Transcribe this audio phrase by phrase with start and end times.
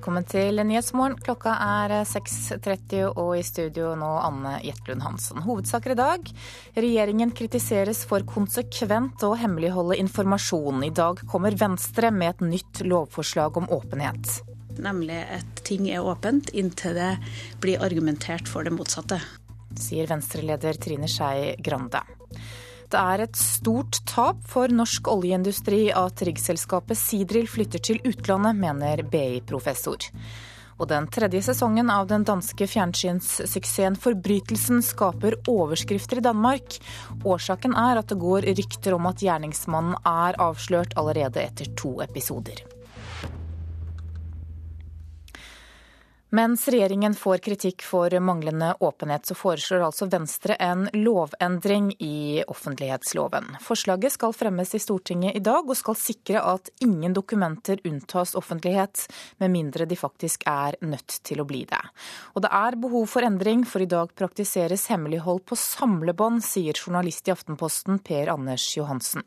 [0.00, 1.18] Velkommen til Nyhetsmorgen.
[1.20, 5.42] Klokka er 6.30 og i studio nå Anne Jetlund Hansen.
[5.44, 6.30] Hovedsaker i dag.
[6.72, 10.80] Regjeringen kritiseres for konsekvent å hemmeligholde informasjon.
[10.88, 14.38] I dag kommer Venstre med et nytt lovforslag om åpenhet.
[14.80, 17.10] Nemlig at ting er åpent inntil det
[17.60, 19.20] blir argumentert for det motsatte.
[19.76, 22.00] Sier Venstre-leder Trine Skei Grande.
[22.90, 29.04] Det er et stort tap for norsk oljeindustri at riggselskapet Sidril flytter til utlandet, mener
[29.06, 30.08] BI-professor.
[30.80, 36.80] Og den tredje sesongen av den danske fjernsynssuksessen Forbrytelsen skaper overskrifter i Danmark.
[37.22, 42.64] Årsaken er at det går rykter om at gjerningsmannen er avslørt allerede etter to episoder.
[46.32, 53.56] Mens regjeringen får kritikk for manglende åpenhet, så foreslår altså Venstre en lovendring i offentlighetsloven.
[53.60, 59.08] Forslaget skal fremmes i Stortinget i dag, og skal sikre at ingen dokumenter unntas offentlighet,
[59.42, 61.82] med mindre de faktisk er nødt til å bli det.
[62.38, 67.26] Og det er behov for endring, for i dag praktiseres hemmelighold på samlebånd, sier journalist
[67.26, 69.26] i Aftenposten Per Anders Johansen.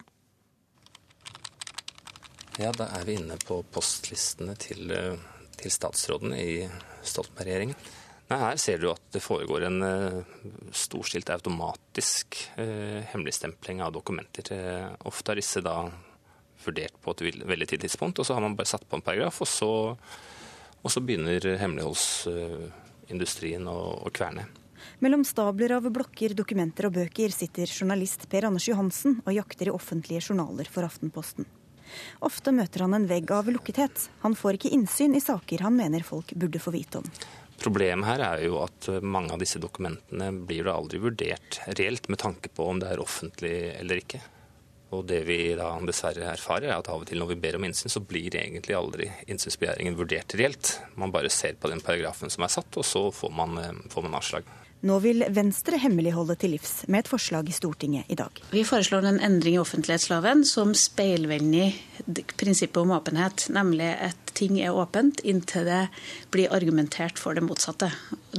[2.64, 4.88] Ja, da er vi inne på postlistene til,
[5.60, 6.58] til statsrådene i
[7.08, 7.78] Stoltenberg-regjeringen.
[8.34, 10.24] Her ser du at det foregår en uh,
[10.74, 14.44] storstilt automatisk uh, hemmeligstempling av dokumenter.
[15.06, 15.92] ofte er disse da
[16.64, 19.42] vurdert på et veldig tidlig tidspunkt, og så har man bare satt på en paragraf,
[19.44, 19.72] og så,
[20.80, 24.44] og så begynner hemmeligholdsindustrien uh, å, å kverne.
[25.04, 29.76] Mellom stabler av blokker, dokumenter og bøker sitter journalist Per Anders Johansen og jakter i
[29.76, 31.46] offentlige journaler for Aftenposten.
[32.26, 34.10] Ofte møter han en vegg av lukkethet.
[34.26, 37.10] Han får ikke innsyn i saker han mener folk burde få vite om.
[37.64, 42.20] Problemet her er jo at mange av disse dokumentene blir da aldri vurdert reelt med
[42.20, 44.20] tanke på om det er offentlig eller ikke.
[44.94, 47.66] Og det vi da dessverre erfarer, er at av og til når vi ber om
[47.66, 50.76] innsyn, så blir egentlig aldri innsynsbegjæringen vurdert reelt.
[51.00, 54.06] Man bare ser på den paragrafen som er satt, og så får man, eh, får
[54.06, 54.44] man avslag.
[54.84, 58.42] Nå vil Venstre hemmeligholde til livs, med et forslag i Stortinget i dag.
[58.52, 61.72] Vi foreslår en endring i offentlighetsloven som speilvender
[62.36, 63.46] prinsippet om åpenhet.
[63.56, 65.86] Nemlig at ting er åpent inntil det
[66.36, 67.94] blir argumentert for det motsatte.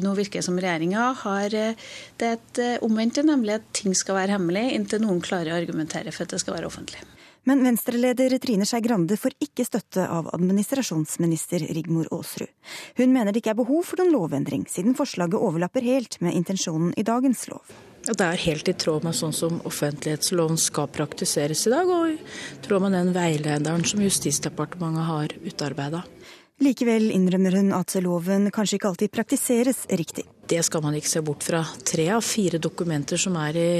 [0.05, 1.81] Nå virker det som regjeringa har eh,
[2.21, 6.12] det et eh, omvendte, nemlig at ting skal være hemmelig inntil noen klarer å argumentere
[6.12, 7.00] for at det skal være offentlig.
[7.44, 12.49] Men Venstre-leder Trine Skei Grande får ikke støtte av administrasjonsminister Rigmor Aasrud.
[12.97, 16.94] Hun mener det ikke er behov for noen lovendring, siden forslaget overlapper helt med intensjonen
[16.97, 17.75] i dagens lov.
[18.05, 22.19] Det er helt i tråd med sånn som offentlighetsloven skal praktiseres i dag, og i
[22.65, 26.03] tråd med den veilederen som Justisdepartementet har utarbeida.
[26.63, 30.23] Likevel innrømmer hun at loven kanskje ikke alltid praktiseres riktig.
[30.47, 31.65] Det skal man ikke se bort fra.
[31.83, 33.71] Tre av fire dokumenter som er i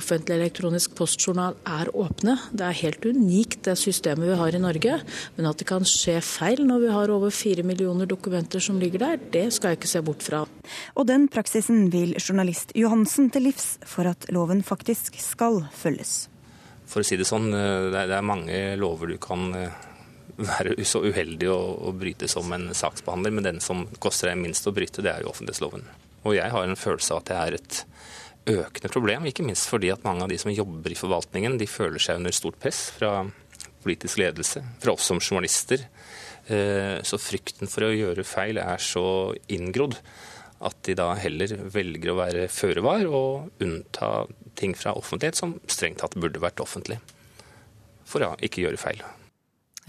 [0.00, 2.34] offentlig elektronisk postjournal er åpne.
[2.50, 4.96] Det er helt unikt det systemet vi har i Norge.
[5.36, 9.04] Men at det kan skje feil når vi har over fire millioner dokumenter som ligger
[9.04, 10.42] der, det skal jeg ikke se bort fra.
[10.98, 16.24] Og den praksisen vil journalist Johansen til livs for at loven faktisk skal følges.
[16.90, 19.86] For å si det sånn, eh, det er mange lover du kan eh,
[20.40, 21.58] være så uheldig å,
[21.88, 25.24] å bryte som en saksbehandler, men den som koster deg minst å bryte, det er
[25.24, 25.84] jo offentlighetsloven.
[26.24, 27.82] Og jeg har en følelse av at det er et
[28.50, 32.02] økende problem, ikke minst fordi at mange av de som jobber i forvaltningen, de føler
[32.02, 33.24] seg under stort press fra
[33.84, 35.86] politisk ledelse, fra oss som journalister.
[36.50, 39.96] Eh, så frykten for å gjøre feil er så inngrodd
[40.60, 44.26] at de da heller velger å være føre var og unnta
[44.60, 46.98] ting fra offentlighet som strengt tatt burde vært offentlig,
[48.04, 49.00] for å ikke gjøre feil.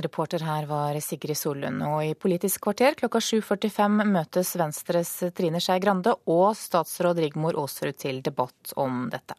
[0.04, 1.84] Reporter her var Sigrid Sollund.
[1.88, 7.98] Og i Politisk kvarter klokka 7.45 møtes Venstres Trine Skei Grande og statsråd Rigmor Aasrud
[8.02, 9.38] til debatt om dette.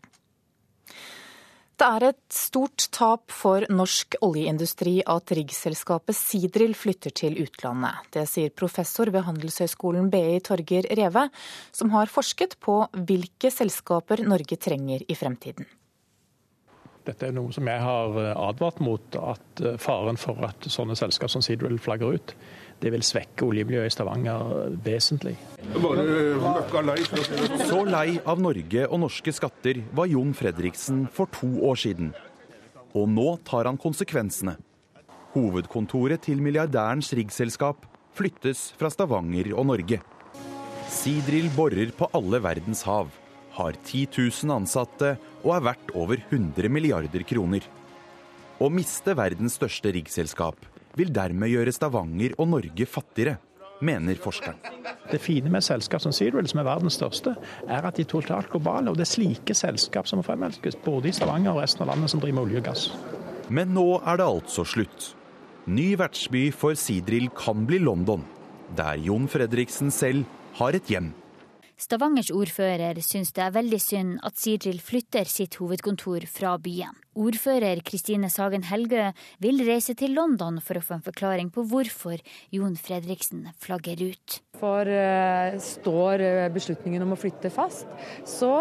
[1.82, 8.06] Det er et stort tap for norsk oljeindustri at riggselskapet Sidril flytter til utlandet.
[8.14, 11.26] Det sier professor ved Handelshøyskolen BI Torger Reve,
[11.74, 15.66] som har forsket på hvilke selskaper Norge trenger i fremtiden.
[17.02, 20.94] Dette er noe som jeg har eh, advart mot, at eh, faren for at sånne
[20.98, 22.34] selskap som Seadrill flagger ut,
[22.82, 25.36] det vil svekke oljemiljøet i Stavanger vesentlig.
[27.66, 32.12] Så lei av Norge og norske skatter var Jon Fredriksen for to år siden.
[32.98, 34.56] Og nå tar han konsekvensene.
[35.32, 37.86] Hovedkontoret til milliardærens riggselskap
[38.18, 40.02] flyttes fra Stavanger og Norge.
[40.92, 43.10] Seadrill borer på alle verdens hav
[43.56, 47.64] har 10 000 ansatte og er verdt over 100 milliarder kroner.
[48.62, 50.68] Å miste verdens største riggselskap
[50.98, 53.38] vil dermed gjøre Stavanger og Norge fattigere,
[53.82, 54.58] mener forskeren.
[55.10, 57.34] Det fine med selskap som Seadrill, som er verdens største,
[57.66, 58.92] er at de er totalt globale.
[58.92, 62.22] Og det er slike selskap som fremelskes, både i Stavanger og resten av landet som
[62.22, 62.84] driver med olje og gass.
[63.50, 65.10] Men nå er det altså slutt.
[65.66, 68.22] Ny vertsby for Seadrill kan bli London.
[68.76, 70.24] der Jon Fredriksen selv
[70.56, 71.12] har et hjem.
[71.80, 76.94] Stavangers ordfører syns det er veldig synd at Sirdril flytter sitt hovedkontor fra byen.
[77.12, 79.10] Ordfører Kristine Sagen Helgø
[79.44, 82.22] vil reise til London for å få en forklaring på hvorfor
[82.54, 84.38] Jon Fredriksen flagger ut.
[84.62, 87.88] For uh, står eh, beslutningen om å flytte fast,
[88.28, 88.52] så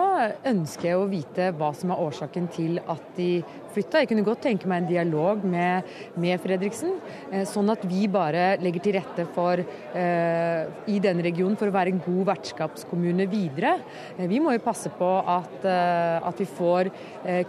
[0.49, 4.01] ønsker jeg å vite hva som er årsaken til at de flytta.
[4.01, 5.85] Jeg kunne godt tenke meg en dialog med,
[6.19, 6.97] med Fredriksen,
[7.31, 11.77] uh, sånn at vi bare legger til rette for uh, i denne regionen for å
[11.77, 13.77] være en god vertskapskommune videre.
[14.17, 16.89] vi må jo passe på at, at vi får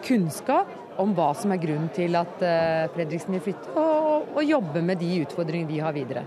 [0.05, 4.83] kunnskap om hva som er grunnen til at eh, Fredriksen vil flytte, og, og jobbe
[4.85, 6.25] med de utfordringene vi har videre.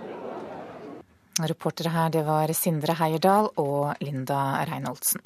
[1.46, 5.24] Reportere her det var Sindre Heierdal og Linda Reinholdsen.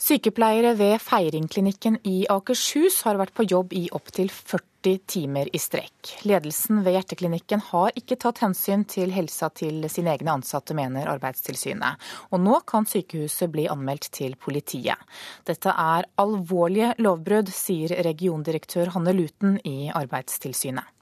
[0.00, 6.22] Sykepleiere ved Feiringklinikken i Akershus har vært på jobb i opptil 40 timer i strekk.
[6.28, 12.00] Ledelsen ved hjerteklinikken har ikke tatt hensyn til helsa til sine egne ansatte, mener Arbeidstilsynet.
[12.32, 14.96] Og nå kan sykehuset bli anmeldt til politiet.
[15.44, 20.96] Dette er alvorlige lovbrudd, sier regiondirektør Hanne Luten i Arbeidstilsynet.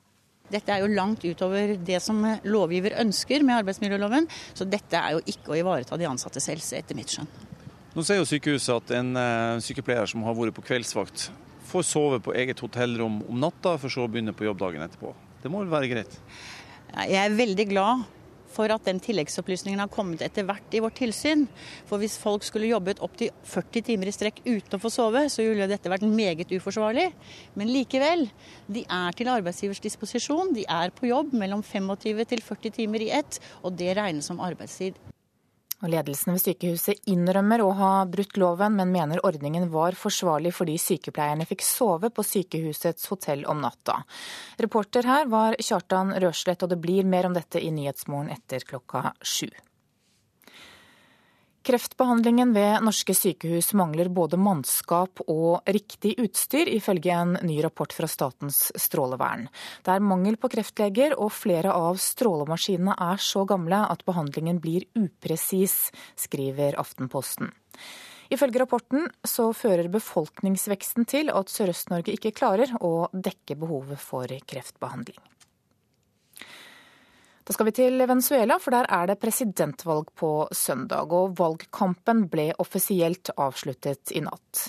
[0.48, 5.24] Dette er jo langt utover det som lovgiver ønsker med arbeidsmiljøloven, så dette er jo
[5.28, 7.28] ikke å ivareta de ansattes helse, etter mitt skjønn.
[7.92, 11.28] Nå sier jo sykehuset at en uh, sykepleier som har vært på kveldsvakt,
[11.69, 15.15] får sove på eget hotellrom om natta, for så å begynne på jobb dagen etterpå.
[15.43, 16.20] Det må vel være greit?
[16.97, 18.06] Jeg er veldig glad
[18.59, 21.44] for at den tilleggsopplysningen har kommet etter hvert i vårt tilsyn.
[21.88, 25.44] For hvis folk skulle jobbet opptil 40 timer i strekk uten å få sove, så
[25.44, 27.11] ville dette vært meget uforsvarlig.
[27.59, 28.26] Men likevel,
[28.67, 30.55] de er til arbeidsgivers disposisjon.
[30.56, 34.43] De er på jobb mellom 25 til 40 timer i ett, og det regnes som
[34.43, 34.99] arbeidstid.
[35.78, 40.75] Og ledelsen ved sykehuset innrømmer å ha brutt loven, men mener ordningen var forsvarlig fordi
[40.82, 44.00] sykepleierne fikk sove på sykehusets hotell om natta.
[44.58, 49.12] Reporter her var Kjartan Røslett, og det blir mer om dette i Nyhetsmorgen etter klokka
[49.22, 49.46] sju.
[51.69, 58.09] Kreftbehandlingen ved norske sykehus mangler både mannskap og riktig utstyr, ifølge en ny rapport fra
[58.09, 59.44] Statens strålevern.
[59.85, 64.88] Det er mangel på kreftleger, og flere av strålemaskinene er så gamle at behandlingen blir
[64.97, 67.53] upresis, skriver Aftenposten.
[68.32, 75.20] Ifølge rapporten så fører befolkningsveksten til at Sørøst-Norge ikke klarer å dekke behovet for kreftbehandling.
[77.48, 81.08] Da skal vi til Venezuela, for der er det presidentvalg på søndag.
[81.16, 84.66] Og valgkampen ble offisielt avsluttet i natt.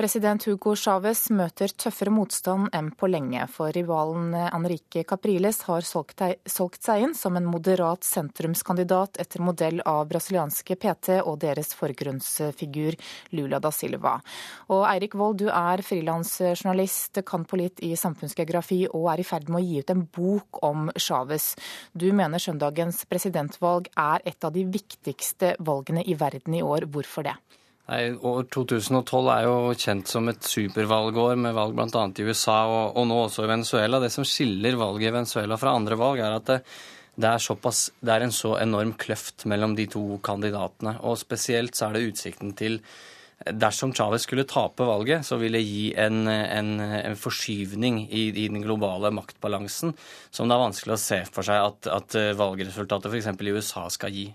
[0.00, 6.80] President Hugo Chávez møter tøffere motstand enn på lenge, for rivalen Enrique Capriles har solgt
[6.86, 12.96] seg inn som en moderat sentrumskandidat etter modell av brasilianske PT og deres forgrunnsfigur
[13.36, 14.14] Lula da Silva.
[14.72, 19.52] Og Eirik Wold, du er frilansjournalist, kan på litt i samfunnsgeografi og er i ferd
[19.52, 21.52] med å gi ut en bok om Chávez.
[21.92, 26.86] Du mener mener søndagens presidentvalg er et av de viktigste valgene i verden i år.
[26.92, 27.36] Hvorfor det?
[27.90, 32.04] Nei, år 2012 er jo kjent som et supervalgår med valg bl.a.
[32.06, 34.00] i USA og, og, nå også i Venezuela.
[34.00, 36.58] Det som skiller valget i Venezuela fra andre valg, er at det,
[37.16, 40.94] det, er, såpass, det er en så enorm kløft mellom de to kandidatene.
[41.02, 42.78] Og spesielt så er det utsikten til
[43.50, 48.48] dersom Chávez skulle tape valget, så ville det gi en, en, en forskyvning i, i,
[48.48, 49.94] den globale maktbalansen
[50.30, 53.32] som det er vanskelig å se for seg at, at valgresultatet f.eks.
[53.32, 54.28] i USA skal gi.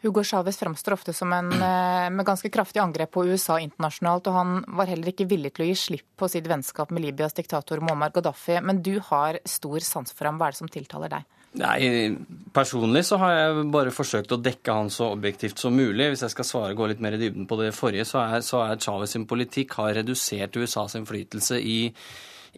[0.00, 4.36] Hugo Chávez framstår ofte som en eh, med ganske kraftig angrep på USA internasjonalt, og
[4.36, 7.82] han var heller ikke villig til å gi slipp på sitt vennskap med Libyas diktator
[7.82, 8.60] Muammar Gaddafi.
[8.62, 10.38] Men du har stor sans for ham.
[10.38, 11.26] Hva er det som tiltaler deg?
[11.58, 12.14] Nei,
[12.54, 16.08] Personlig så har jeg bare forsøkt å dekke han så objektivt som mulig.
[16.12, 18.62] Hvis jeg skal svare gå litt mer i dybden på det forrige, så er, så
[18.64, 21.76] er Chávez sin politikk har redusert USAs innflytelse i,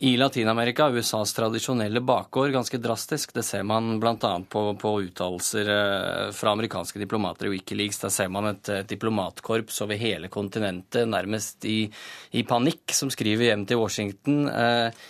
[0.07, 3.35] i Latin-Amerika, USAs tradisjonelle bakgård, ganske drastisk.
[3.37, 4.33] Det ser man bl.a.
[4.55, 8.01] på, på uttalelser eh, fra amerikanske diplomater i Wikileaks.
[8.07, 11.83] Der ser man et, et diplomatkorps over hele kontinentet, nærmest i,
[12.31, 14.45] i, panikk, som skriver hjem til Washington.
[14.49, 15.09] Eh,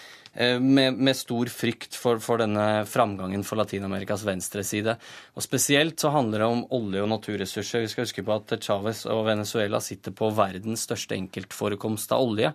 [0.60, 4.94] med, med, stor frykt for, for denne framgangen for Latin-Amerikas venstreside.
[5.36, 7.84] Og Spesielt så handler det om olje- og naturressurser.
[7.84, 12.54] Vi skal huske på at Chávez og Venezuela sitter på verdens største enkeltforekomst av olje.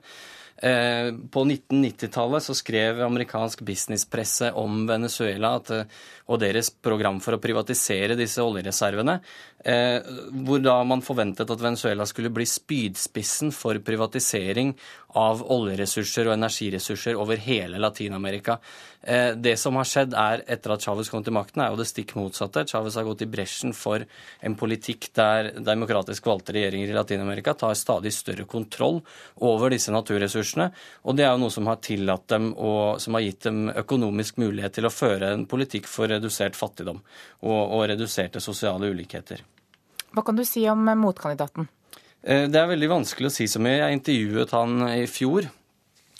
[0.57, 5.71] Eh, på 1990-tallet så skrev amerikansk businesspresse om Venezuela at,
[6.31, 9.19] og deres program for å privatisere disse oljereservene.
[9.65, 9.99] Eh,
[10.45, 14.75] hvor da man forventet at Venezuela skulle bli spydspissen for privatisering
[15.17, 18.59] av oljeressurser og energiressurser over hele Latin-Amerika.
[19.01, 21.87] Eh, det som har skjedd er, etter at Chávez kom til makten, er jo det
[21.89, 22.67] stikk motsatte.
[22.69, 24.05] Chávez har gått i bresjen for
[24.39, 29.01] en politikk der demokratisk valgte regjeringer i Latin-Amerika tar stadig større kontroll
[29.41, 30.69] over disse naturressursene ressursene.
[31.03, 34.37] Og det er jo noe som har tillatt dem og som har gitt dem økonomisk
[34.37, 37.01] mulighet til å føre en politikk for redusert fattigdom
[37.41, 39.43] og, og reduserte sosiale ulikheter.
[40.15, 41.67] Hva kan du si om motkandidaten?
[42.23, 43.81] Eh, det er veldig vanskelig å si så mye.
[43.81, 45.49] Jeg intervjuet han i fjor.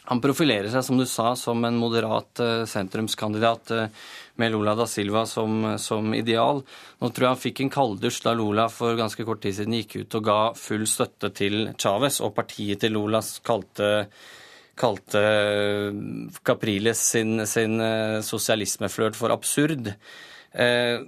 [0.06, 4.06] Han profilerer seg, som du sa, som en moderat eh, sentrumskandidat eh,
[4.42, 6.62] med Lula da Silva som, som, ideal.
[7.02, 9.98] Nå tror jeg han fikk en kalddusj da Lula for ganske kort tid siden gikk
[10.04, 13.92] ut og ga full støtte til Chávez, og partiet til Lula kalte,
[14.78, 15.26] kalte
[16.46, 17.82] Capriles sin, sin
[18.26, 19.94] sosialismeflørt for absurd.
[20.56, 21.00] Eh,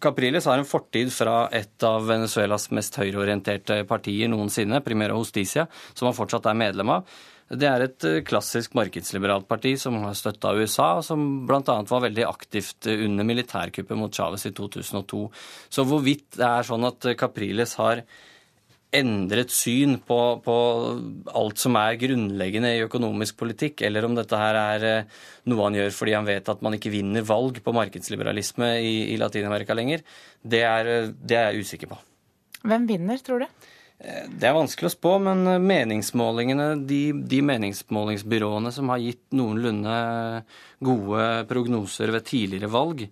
[0.00, 6.10] Capriles har en fortid fra et av Venezuelas mest høyreorienterte partier noensinne, Primera Justicia, som
[6.10, 7.16] han fortsatt er medlem av.
[7.46, 11.76] Det er et eh, klassisk markedsliberalt parti som har støtta USA, og som bl.a.
[11.86, 15.20] var veldig aktivt under militærkuppet mot Chávez i 2002.
[15.70, 18.02] Så hvorvidt det er sånn at Capriles har
[18.96, 20.56] endret syn på, på,
[21.36, 25.78] alt som er grunnleggende i økonomisk politikk, eller om dette her er eh, noe han
[25.78, 30.02] gjør fordi han vet at man ikke vinner valg på markedsliberalisme i, i Latin-Amerika lenger,
[30.42, 32.02] det er, det er jeg usikker på.
[32.66, 33.72] Hvem vinner, tror du?
[33.98, 39.96] Eh, det er vanskelig å spå, men meningsmålingene, de, de meningsmålingsbyråene som har gitt noenlunde
[40.84, 43.08] gode prognoser ved tidligere valg,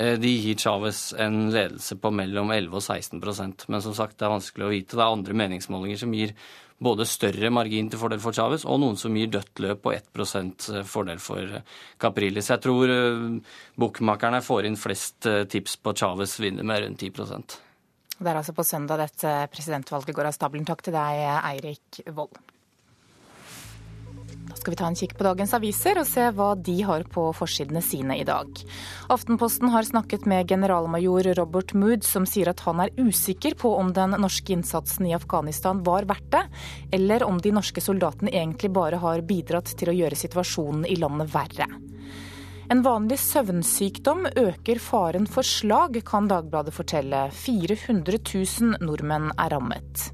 [0.00, 4.26] Eh, de gir Chávez en ledelse på mellom 11 og 16% Men som sagt, det
[4.26, 4.96] er vanskelig å vite.
[4.96, 6.34] Det er andre meningsmålinger som gir
[6.80, 10.06] både større margin til fordel for Chávez, og noen som gir dødt løp på 1
[10.76, 11.66] eh, fordel for eh,
[12.00, 12.48] Capriles.
[12.48, 12.94] Jeg tror
[13.76, 17.69] bookmakerne får inn flest tips på Chávez vinner med rundt 10
[18.20, 20.66] Det er altså på søndag dette presidentvalget går av stabelen.
[20.68, 22.36] Takk til deg, Eirik Wold.
[24.50, 27.28] Da skal vi ta en kikk på dagens aviser og se hva de har på
[27.38, 28.50] forsidene sine i dag.
[29.14, 33.94] Aftenposten har snakket med generalmajor Robert Mood, som sier at han er usikker på om
[33.96, 36.42] den norske innsatsen i Afghanistan var verdt det,
[36.98, 41.32] eller om de norske soldatene egentlig bare har bidratt til å gjøre situasjonen i landet
[41.32, 41.70] verre.
[42.70, 47.24] En vanlig søvnsykdom øker faren for slag, kan Dagbladet fortelle.
[47.34, 50.04] 400 000 nordmenn er rammet.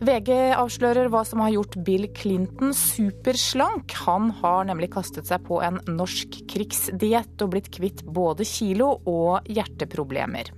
[0.00, 3.92] VG avslører hva som har gjort Bill Clinton superslank.
[4.06, 9.44] Han har nemlig kastet seg på en norsk krigsdiett og blitt kvitt både kilo og
[9.52, 10.48] hjerteproblemer.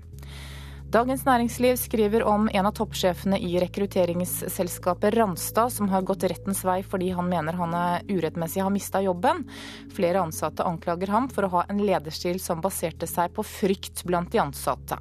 [0.94, 6.76] Dagens Næringsliv skriver om en av toppsjefene i rekrutteringsselskapet Randstad, som har gått rettens vei
[6.86, 9.42] fordi han mener han er urettmessig har mista jobben.
[9.96, 14.30] Flere ansatte anklager ham for å ha en lederstil som baserte seg på frykt blant
[14.30, 15.00] de ansatte.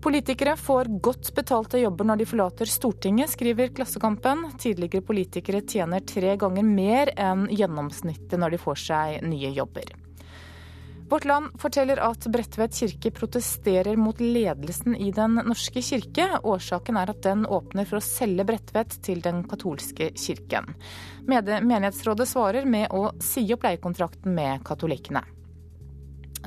[0.00, 4.46] Politikere får godt betalte jobber når de forlater Stortinget, skriver Klassekampen.
[4.56, 10.07] Tidligere politikere tjener tre ganger mer enn gjennomsnittet når de får seg nye jobber.
[11.08, 16.26] Vårt Land forteller at Bredtvet kirke protesterer mot ledelsen i Den norske kirke.
[16.44, 20.74] Årsaken er at den åpner for å selge Bredtvet til den katolske kirken.
[21.24, 25.24] Menighetsrådet svarer med å si opp leiekontrakten med katolikkene.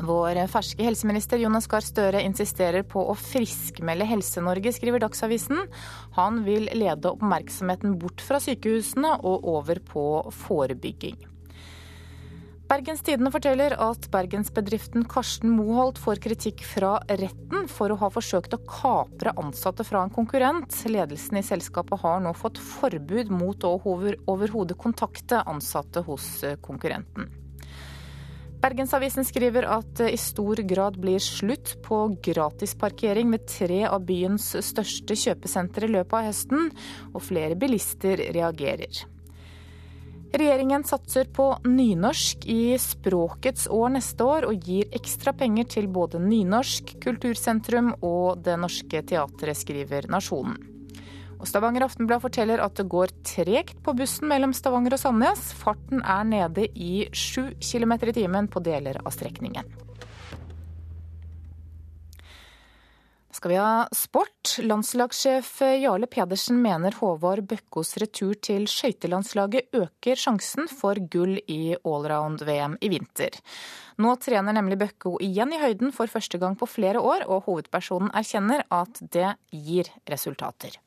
[0.06, 5.66] Vår ferske helseminister Jonas Gahr Støre insisterer på å friskmelde Helse-Norge, skriver Dagsavisen.
[6.22, 10.06] Han vil lede oppmerksomheten bort fra sykehusene og over på
[10.46, 11.31] forebygging.
[12.72, 18.56] Bergens Tidende forteller at bergensbedriften Karsten Moholt får kritikk fra retten for å ha forsøkt
[18.56, 20.78] å kapre ansatte fra en konkurrent.
[20.88, 26.32] Ledelsen i selskapet har nå fått forbud mot å overhodet kontakte ansatte hos
[26.64, 27.28] konkurrenten.
[28.64, 34.54] Bergensavisen skriver at det i stor grad blir slutt på gratisparkering ved tre av byens
[34.64, 36.70] største kjøpesentre i løpet av høsten,
[37.12, 39.10] og flere bilister reagerer.
[40.32, 46.22] Regjeringen satser på nynorsk i språkets år neste år, og gir ekstra penger til både
[46.24, 50.56] Nynorsk, Kultursentrum og Det Norske Teatret, skriver Nasjonen.
[51.42, 55.52] Og Stavanger Aftenblad forteller at det går tregt på bussen mellom Stavanger og Sandnes.
[55.58, 59.68] Farten er nede i 7 km i timen på deler av strekningen.
[63.42, 64.58] Skal vi ha sport.
[64.62, 72.76] Landslagssjef Jarle Pedersen mener Håvard Bøkkos retur til skøytelandslaget øker sjansen for gull i allround-VM
[72.86, 73.40] i vinter.
[73.98, 78.14] Nå trener nemlig Bøkko igjen i høyden for første gang på flere år, og hovedpersonen
[78.14, 80.78] erkjenner at det gir resultater.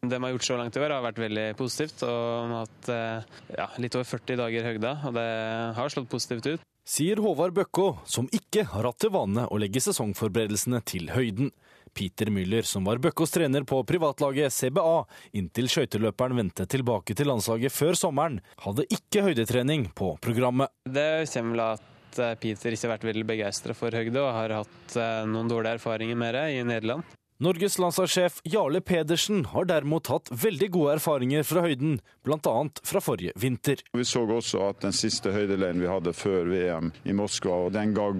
[0.00, 2.00] Det vi har gjort så langt i år har vært veldig positivt.
[2.08, 5.30] og Vi har hatt eh, ja, litt over 40 dager høgda, og det
[5.76, 6.68] har slått positivt ut.
[6.88, 11.52] Sier Håvard Bøkkå, som ikke har hatt til vane å legge sesongforberedelsene til høyden.
[11.94, 15.04] Peter Müller, som var Bøkkos trener på privatlaget CBA
[15.38, 20.72] inntil skøyteløperen vendte tilbake til landslaget før sommeren, hadde ikke høydetrening på programmet.
[20.84, 24.58] Det kommer vel at eh, Peter ikke har vært veldig begeistra for høyde, og har
[24.62, 27.16] hatt eh, noen dårlige erfaringer med det i Nederland.
[27.40, 32.52] Norges landslagssjef Jarle Pedersen har derimot hatt veldig gode erfaringer fra høyden, bl.a.
[32.84, 33.80] fra forrige vinter.
[33.96, 37.94] Vi så også at den siste høydeleiren vi hadde før VM i Moskva, og den
[37.96, 38.10] ga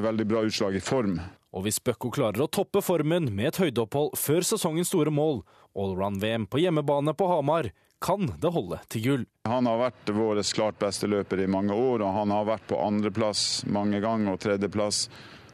[0.00, 1.18] veldig bra utslag i form.
[1.50, 5.42] Og hvis Bøkko klarer å toppe formen med et høydeopphold før sesongens store mål,
[5.74, 9.24] allround-VM på hjemmebane på Hamar, kan det holde til gull.
[9.50, 12.78] Han har vært vår klart beste løper i mange år, og han har vært på
[12.80, 15.08] andreplass mange ganger og tredjeplass.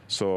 [0.07, 0.27] Så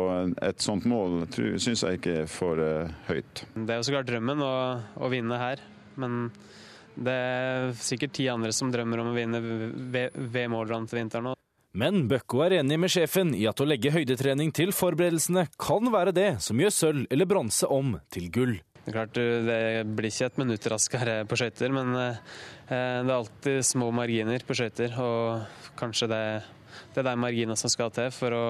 [0.42, 3.44] et sånt mål syns jeg ikke er for uh, høyt.
[3.54, 4.54] Det er jo så klart drømmen å,
[4.98, 5.62] å, vinne her,
[6.00, 6.24] men
[6.98, 11.39] det er sikkert ti andre som drømmer om å vinne VM Allround til vinteren òg.
[11.78, 16.14] Men Bøkko er enig med sjefen i at å legge høydetrening til forberedelsene kan være
[16.16, 18.56] det som gjør sølv eller bronse om til gull.
[18.80, 19.14] Det, er klart,
[19.46, 19.62] det
[19.94, 22.20] blir ikke et minutt raskere på skøyter, men eh,
[22.66, 24.96] det er alltid små marginer på skøyter.
[24.98, 26.22] Og kanskje det,
[26.94, 28.46] det er de marginene som skal til for å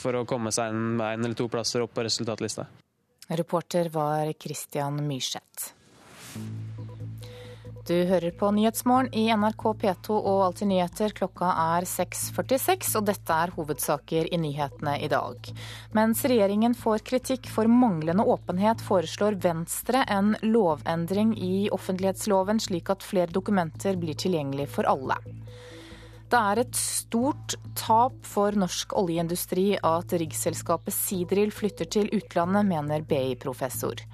[0.00, 2.66] for å komme seg en, en eller to plasser opp på resultatlista.
[3.30, 5.70] Reporter var Christian Myrseth.
[7.90, 11.10] Du hører på Nyhetsmorgen i NRK P2 og Alltid nyheter.
[11.10, 15.48] Klokka er 6.46, og dette er hovedsaker i nyhetene i dag.
[15.98, 23.02] Mens regjeringen får kritikk for manglende åpenhet, foreslår Venstre en lovendring i offentlighetsloven, slik at
[23.02, 25.16] flere dokumenter blir tilgjengelig for alle.
[26.30, 33.02] Det er et stort tap for norsk oljeindustri at riggselskapet Sidril flytter til utlandet, mener
[33.02, 34.06] BI-professor.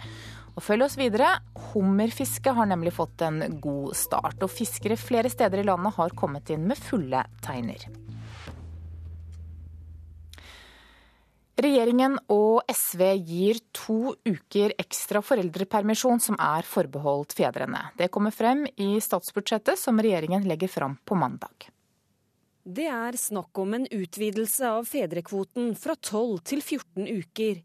[0.57, 1.35] Og følg oss videre.
[1.75, 6.51] Hummerfisket har nemlig fått en god start, og fiskere flere steder i landet har kommet
[6.55, 7.85] inn med fulle teiner.
[11.57, 17.81] Regjeringen og SV gir to uker ekstra foreldrepermisjon som er forbeholdt fedrene.
[17.97, 21.71] Det kommer frem i statsbudsjettet som regjeringen legger fram på mandag.
[22.67, 27.61] Det er snakk om en utvidelse av fedrekvoten fra 12 til 14 uker.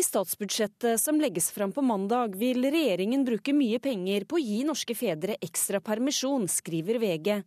[0.00, 4.62] I statsbudsjettet som legges fram på mandag vil regjeringen bruke mye penger på å gi
[4.64, 7.42] norske fedre ekstra permisjon, skriver VG.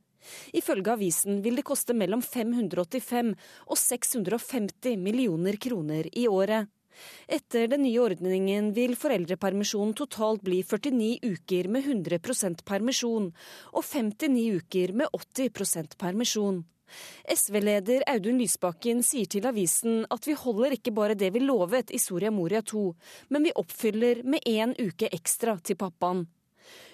[0.54, 3.34] Ifølge avisen vil det koste mellom 585
[3.66, 6.70] og 650 millioner kroner i året.
[7.26, 13.32] Etter den nye ordningen vil foreldrepermisjonen totalt bli 49 uker med 100% permisjon,
[13.74, 16.68] og 59 uker med 80% permisjon.
[17.36, 22.02] SV-leder Audun Lysbakken sier til avisen at vi holder ikke bare det vi lovet i
[22.02, 22.92] Soria Moria II,
[23.30, 26.28] men vi oppfyller med én uke ekstra til pappaen.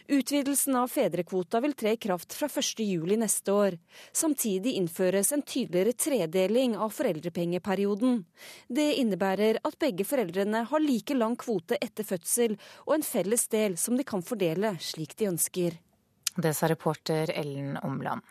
[0.08, 3.78] Utvidelsen av fedrekvota vil tre i kraft fra 1.7 neste år.
[4.14, 8.20] Samtidig innføres en tydeligere tredeling av foreldrepengeperioden.
[8.70, 12.54] Det innebærer at begge foreldrene har like lang kvote etter fødsel,
[12.86, 15.80] og en felles del som de kan fordele slik de ønsker.
[16.38, 18.22] Det sa reporter Ellen Omland.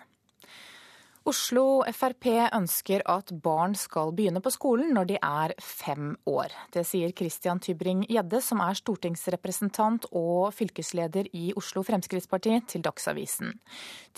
[1.25, 6.53] Oslo Frp ønsker at barn skal begynne på skolen når de er fem år.
[6.69, 13.55] Det sier Christian Tybring-Gjedde, som er stortingsrepresentant og fylkesleder i Oslo Fremskrittsparti, til Dagsavisen.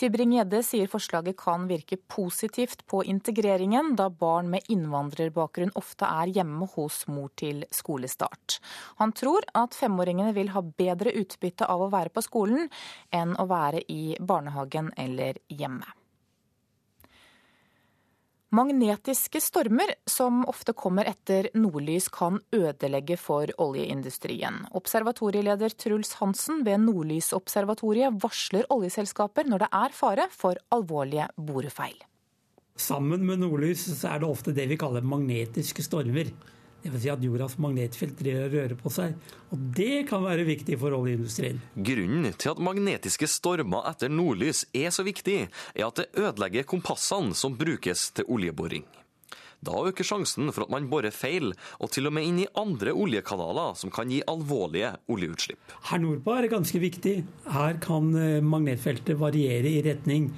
[0.03, 6.67] Tybring-Gjedde sier forslaget kan virke positivt på integreringen, da barn med innvandrerbakgrunn ofte er hjemme
[6.73, 8.59] hos mor til skolestart.
[8.99, 12.67] Han tror at femåringene vil ha bedre utbytte av å være på skolen
[13.15, 15.87] enn å være i barnehagen eller hjemme.
[18.55, 24.61] Magnetiske stormer, som ofte kommer etter nordlys, kan ødelegge for oljeindustrien.
[24.79, 31.99] Observatorieleder Truls Hansen ved Nordlysobservatoriet varsler oljeselskaper når det er fare for alvorlige borefeil.
[32.79, 36.31] Sammen med nordlys er det ofte det vi kaller magnetiske stormer.
[36.87, 37.03] Dvs.
[37.03, 39.17] Si at jordas magnetfelt rører på seg.
[39.55, 41.61] Og det kan være viktig for oljeindustrien.
[41.75, 47.37] Grunnen til at magnetiske stormer etter nordlys er så viktig, er at det ødelegger kompassene
[47.37, 48.87] som brukes til oljeboring.
[49.67, 52.93] Da øker sjansen for at man borer feil, og til og med inn i andre
[52.95, 55.73] oljekanaler som kan gi alvorlige oljeutslipp.
[55.91, 57.17] Her nordpå er det ganske viktig.
[57.51, 60.31] Her kan eh, magnetfeltet variere i retning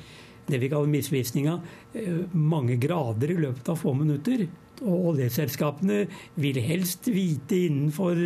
[0.48, 1.60] det vi kaller misvisninga,
[1.92, 4.46] eh, mange grader i løpet av få minutter.
[4.82, 6.04] Og oljeselskapene
[6.38, 8.18] vil helst vite innenfor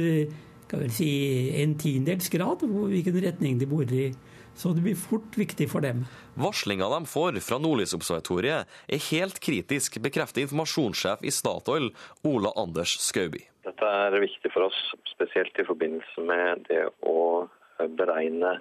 [0.93, 1.11] si,
[1.62, 4.11] en tiendedels grad hvilken retning de bor i.
[4.55, 6.05] Så det blir fort viktig for dem.
[6.37, 11.88] Varslinga de får fra Nordlysobservatoriet er helt kritisk, bekrefter informasjonssjef i Statoil,
[12.29, 13.47] Ola Anders Skauby.
[13.65, 17.49] Dette er viktig for oss, spesielt i forbindelse med det å
[17.97, 18.59] beregne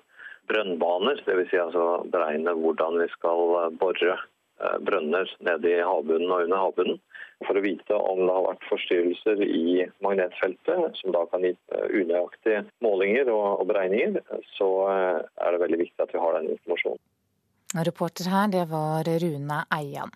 [0.47, 1.19] brønnbaner.
[1.27, 1.49] Dvs.
[1.51, 7.01] Si altså beregne hvordan vi skal bore eh, brønner nede i havbunnen og under havbunnen
[7.47, 11.85] for å vite om det har vært forstyrrelser i magnetfeltet, som da kan gi eh,
[11.93, 14.19] unøyaktige målinger og beregninger,
[14.57, 17.01] så eh, er det veldig viktig at vi har den informasjonen.
[17.87, 20.11] Reporter her, det var Rune Eian.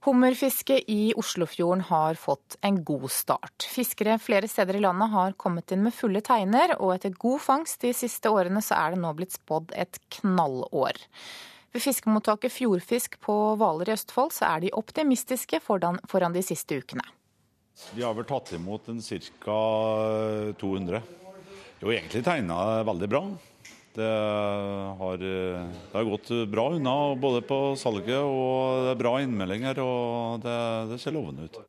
[0.00, 3.66] Hummerfisket i Oslofjorden har fått en god start.
[3.68, 7.84] Fiskere flere steder i landet har kommet inn med fulle teiner, og etter god fangst
[7.84, 11.02] de siste årene så er det nå blitt spådd et knallår.
[11.70, 16.00] Ved fiskemottaket Fjordfisk på Hvaler i Østfold så er de optimistiske foran,
[16.34, 17.04] de siste ukene.
[17.94, 19.60] Vi har vel tatt imot ca.
[20.58, 21.02] 200.
[21.80, 23.22] Jo, egentlig tegna veldig bra.
[23.94, 24.10] Det
[24.98, 29.80] har, det har, gått bra unna både på salget og det er bra innmeldinger.
[29.82, 30.58] og det,
[30.90, 31.62] det ser lovende ut.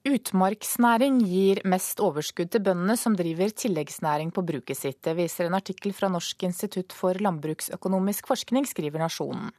[0.00, 4.96] Utmarksnæring gir mest overskudd til bøndene som driver tilleggsnæring på bruket sitt.
[5.04, 9.52] Det viser en artikkel fra Norsk institutt for landbruksøkonomisk forskning, skriver Nasjonen.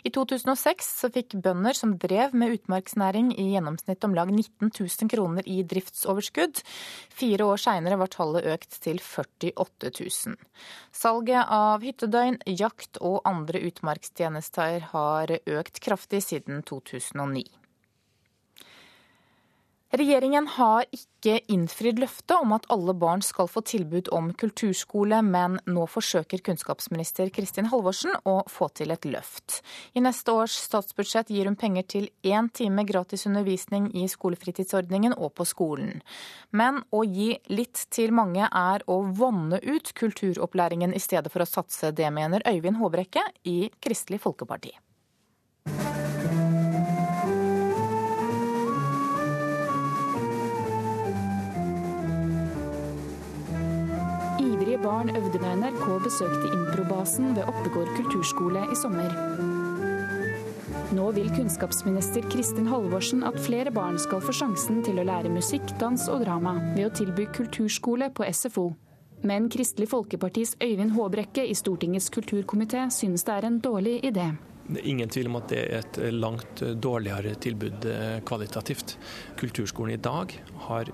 [0.00, 5.44] I 2006 fikk bønder som drev med utmarksnæring i gjennomsnitt om lag 19 000 kroner
[5.44, 6.64] i driftsoverskudd.
[7.12, 10.40] Fire år seinere var tallet økt til 48 000.
[10.88, 17.44] Salget av hyttedøgn, jakt og andre utmarkstjenester har økt kraftig siden 2009.
[19.92, 25.58] Regjeringen har ikke innfridd løftet om at alle barn skal få tilbud om kulturskole, men
[25.68, 29.58] nå forsøker kunnskapsminister Kristin Halvorsen å få til et løft.
[29.92, 35.34] I neste års statsbudsjett gir hun penger til én time gratis undervisning i skolefritidsordningen og
[35.36, 36.00] på skolen.
[36.56, 41.50] Men å gi litt til mange er å vanne ut kulturopplæringen i stedet for å
[41.50, 41.92] satse.
[41.92, 44.72] Det mener Øyvind Håbrekke i Kristelig Folkeparti.
[54.82, 59.14] Barn øvde da NRK besøkte Improbasen ved Oppegård kulturskole i sommer.
[60.92, 65.64] Nå vil kunnskapsminister Kristin Halvorsen at flere barn skal få sjansen til å lære musikk,
[65.80, 68.72] dans og drama ved å tilby kulturskole på SFO.
[69.22, 74.32] Men Kristelig Folkepartis Øyvind Håbrekke i Stortingets kulturkomité synes det er en dårlig idé.
[74.66, 78.96] Det er ingen tvil om at det er et langt dårligere tilbud eh, kvalitativt.
[79.38, 80.34] Kulturskolen i dag
[80.66, 80.90] har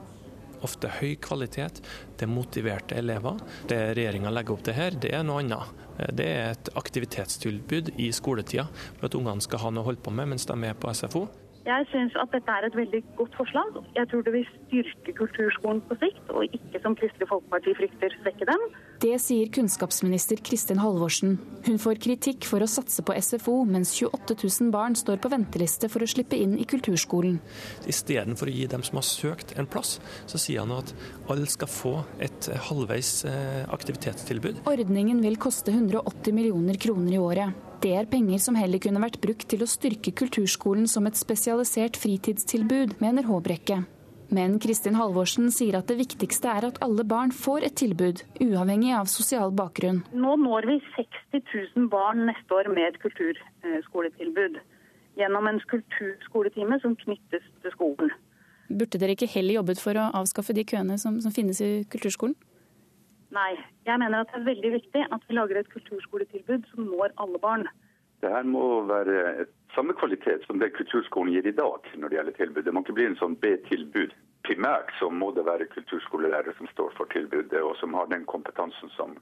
[0.66, 1.83] ofte høy kvalitet.
[2.18, 3.40] Det er motiverte elever.
[3.71, 5.85] Det regjeringa legger opp til her, det er noe annet.
[6.14, 8.68] Det er et aktivitetstilbud i skoletida
[8.99, 11.27] for at ungene skal ha noe å holde på med mens de er på SFO.
[11.68, 13.74] Jeg syns at dette er et veldig godt forslag.
[13.92, 18.48] Jeg tror det vil styrke kulturskolen på sikt, og ikke som Kristelig Folkeparti frykter, svekke
[18.48, 18.64] dem.
[19.04, 21.37] Det sier kunnskapsminister Kristin Halvorsen.
[21.68, 25.92] Hun får kritikk for å satse på SFO, mens 28 000 barn står på venteliste
[25.92, 27.37] for å slippe inn i kulturskolen.
[27.85, 30.96] Istedenfor å gi dem som har søkt en plass, så sier han at
[31.28, 34.64] alle skal få et halvveis eh, aktivitetstilbud.
[34.72, 37.67] Ordningen vil koste 180 millioner kroner i året.
[37.79, 41.95] Det er penger som heller kunne vært brukt til å styrke kulturskolen som et spesialisert
[42.03, 43.85] fritidstilbud, mener Håbrekke.
[44.35, 48.91] Men Kristin Halvorsen sier at det viktigste er at alle barn får et tilbud, uavhengig
[48.99, 50.03] av sosial bakgrunn.
[50.11, 51.45] Nå når vi 60
[51.79, 54.59] 000 barn neste år med et kulturskoletilbud.
[55.23, 58.11] Gjennom en kulturskoletime som knyttes til skolen.
[58.69, 62.35] Burde dere ikke heller jobbet for å avskaffe de køene som, som finnes i kulturskolen?
[63.35, 63.59] Nei.
[63.87, 67.41] Jeg mener at det er veldig viktig at vi lager et kulturskoletilbud som når alle
[67.43, 67.67] barn.
[68.23, 72.38] Det her må være samme kvalitet som det kulturskolen gir i dag når det gjelder
[72.38, 72.64] tilbud.
[72.67, 74.14] Det må ikke bli en sånn B-tilbud.
[74.49, 78.91] Primært så må det være kulturskolelærere som står for tilbudet, og som har den kompetansen
[78.97, 79.12] som,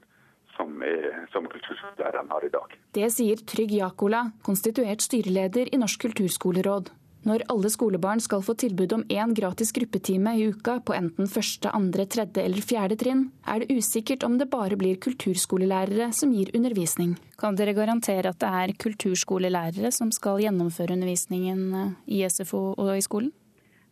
[0.55, 2.77] som, er, som kulturskolelærerne har i dag.
[2.95, 6.93] Det sier Trygg Jakola, konstituert styreleder i Norsk kulturskoleråd.
[7.25, 11.71] Når alle skolebarn skal få tilbud om én gratis gruppetime i uka på enten første,
[11.73, 16.53] andre, tredje eller fjerde trinn, er det usikkert om det bare blir kulturskolelærere som gir
[16.55, 17.15] undervisning.
[17.41, 22.93] Kan dere garantere at det er kulturskolelærere som skal gjennomføre undervisningen eh, i SFO og
[22.93, 23.33] i skolen?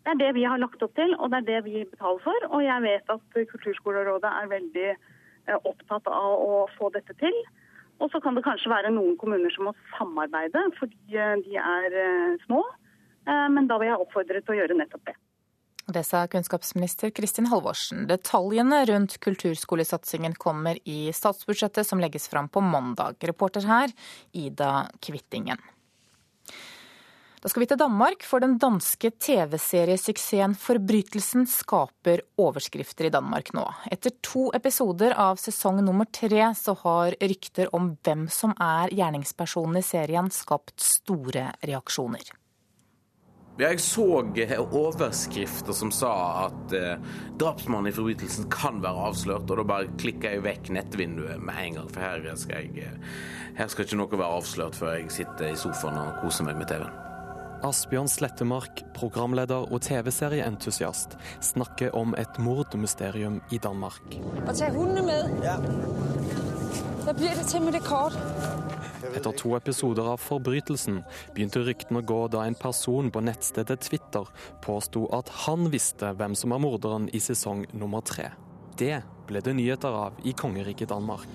[0.05, 2.49] Det er det vi har lagt opp til, og det er det vi betaler for.
[2.53, 7.35] Og jeg vet at Kulturskolerådet er veldig eh, opptatt av å få dette til.
[7.99, 12.01] Og så kan det kanskje være noen kommuner som må samarbeide fordi eh, de er
[12.45, 12.63] små.
[13.27, 15.15] Eh, men da vil jeg oppfordre til å gjøre nettopp det.
[15.85, 18.07] Det sa kunnskapsminister Kristin Halvorsen.
[18.09, 23.21] Detaljene rundt kulturskolesatsingen kommer i statsbudsjettet som legges fram på mandag.
[23.21, 23.93] Reporter her,
[24.33, 25.61] Ida Kvittingen.
[27.45, 33.67] Da skal vi til Danmark, for den danske TV-seriesuksessen 'Forbrytelsen' skaper overskrifter i Danmark nå.
[33.93, 39.77] Etter to episoder av sesong nummer tre så har rykter om hvem som er gjerningspersonen
[39.77, 42.33] i serien skapt store reaksjoner.
[43.55, 46.11] Jeg så overskrifter som sa
[46.49, 46.97] at eh,
[47.39, 51.79] drapsmannen i forbrytelsen kan være avslørt, og da bare klikka jeg vekk nettvinduet med en
[51.79, 53.15] gang, for her skal, jeg, eh,
[53.55, 56.67] her skal ikke noe være avslørt før jeg sitter i sofaen og koser meg med
[56.73, 57.04] TV-en.
[57.65, 64.19] Asbjørn Slettemark, programleder og TV-serieentusiast, snakker om et mordmysterium i Danmark.
[64.45, 65.31] Og ta hundene med.
[65.41, 65.55] Ja.
[67.05, 68.17] Da blir det til med det kort.
[69.15, 71.01] Etter to episoder av Forbrytelsen
[71.33, 74.29] begynte ryktene å gå da en person på nettstedet Twitter
[74.65, 78.31] påsto at han visste hvem som er morderen i sesong nummer tre.
[78.77, 81.27] Det ble det nyheter av i kongeriket Danmark.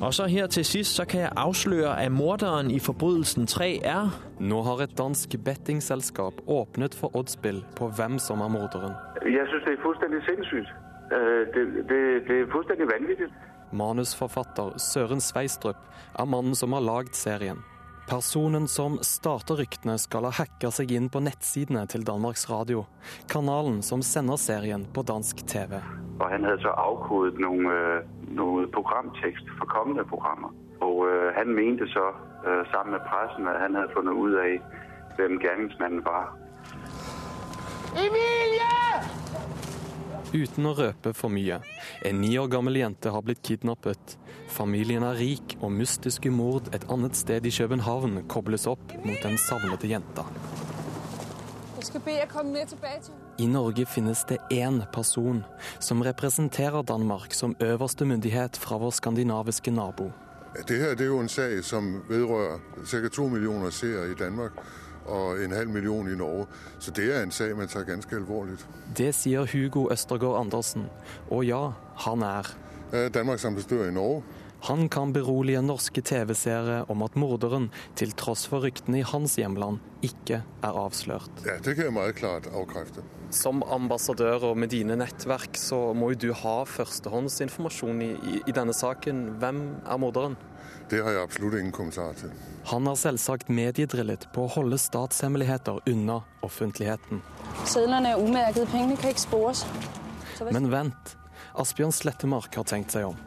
[0.00, 4.14] Og så her til sist så kan jeg avsløre at morderen i Forbrytelsen 3 er
[4.40, 8.96] Nå har et dansk bettingselskap åpnet for oddspill på hvem som er morderen.
[9.24, 10.72] Jeg syns det er fullstendig sinnssykt.
[11.16, 13.28] Øh, det, det, det er fullstendig vanvittig.
[13.72, 15.76] Manusforfatter Søren Sveistrup
[16.18, 17.62] er mannen som har lagd serien.
[18.08, 22.84] Personen som starter ryktene, skal ha hacka seg inn på nettsidene til Danmarks Radio,
[23.32, 25.80] kanalen som sender serien på dansk TV.
[26.20, 28.04] Og han hadde så avkodet noen, øh,
[28.36, 30.52] noen programtekst for kommende programmer.
[30.84, 32.12] Og øh, han mente så,
[32.44, 34.52] øh, sammen med pressen, at han hadde funnet ut av
[35.16, 36.36] hvem gjerningsmannen var.
[37.96, 38.74] Emilie!
[40.34, 41.60] Uten å røpe for mye.
[42.02, 44.16] En ni år gammel jente har blitt kidnappet.
[44.50, 49.38] Familien er rik, og mystiske mord et annet sted i København kobles opp mot den
[49.38, 50.26] savnede jenta.
[53.38, 55.44] I Norge finnes det én person
[55.78, 60.10] som representerer Danmark som øverste myndighet fra vår skandinaviske nabo.
[60.68, 63.08] Det her det er jo en sak som vedrører ca.
[63.08, 64.58] to millioner seere i Danmark
[65.06, 66.46] og en halv million i Norge.
[66.78, 68.58] Så det er en sak man tar ganske alvorlig.
[68.96, 70.88] Det sier Hugo Østergaard Andersen.
[71.30, 71.70] Og ja,
[72.06, 72.54] han er
[73.14, 74.22] Danmarks ambassadør i Norge.
[74.64, 77.66] Han kan berolige norske TV-seere om at morderen,
[78.00, 81.42] til tross for ryktene i hans hjemland, ikke er avslørt.
[81.44, 83.04] Ja, Det kan jeg meget klart avkrefte.
[83.30, 88.52] Som ambassadør og med dine nettverk, så må jo du ha førstehåndsinformasjon i, i, i
[88.56, 89.36] denne saken.
[89.42, 90.36] Hvem er morderen?
[90.90, 92.32] Det har jeg absolutt ingen kommentar til.
[92.68, 97.22] Han har selvsagt mediedrillet på å holde statshemmeligheter unna offentligheten.
[97.68, 99.64] Sedlene er umerket, pengene kan ikke spores.
[100.52, 101.14] Men vent,
[101.60, 103.18] Asbjørn Slettemark har tenkt seg om.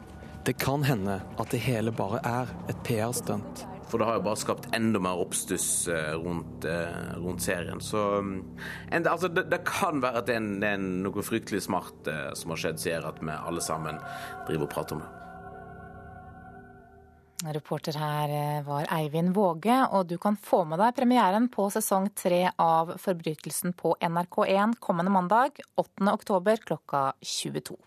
[0.46, 3.66] Det kan hende at det hele bare er et PR-stunt.
[3.88, 5.88] For det har jo bare skapt enda mer oppstuss
[6.20, 6.66] rundt,
[7.16, 7.80] rundt serien.
[7.80, 11.62] Så en, altså, det, det, kan være at det er, en, det er noe fryktelig
[11.64, 14.00] smart som har skjedd, ser at vi alle sammen
[14.48, 15.17] driver og prater om det.
[17.46, 22.48] Reporter her var Eivind Våge, og du kan få med deg premieren på sesong tre
[22.58, 26.10] av Forbrytelsen på NRK1 kommende mandag 8.
[26.10, 27.78] oktober klokka 22.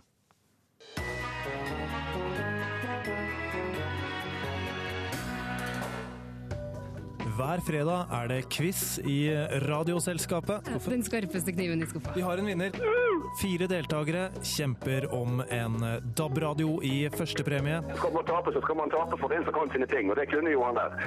[7.36, 9.20] Hver fredag er det quiz i
[9.68, 10.72] Radioselskapet.
[10.88, 12.16] Den skarpeste kniven i skuffa.
[12.16, 13.11] Vi har en vinner.
[13.40, 15.78] Fire deltakere kjemper om en
[16.18, 17.80] DAB-radio i førstepremie.
[17.96, 20.28] Skal man tape, så skal man tape for den som kan sine ting, og det
[20.34, 20.98] kunne jo han der.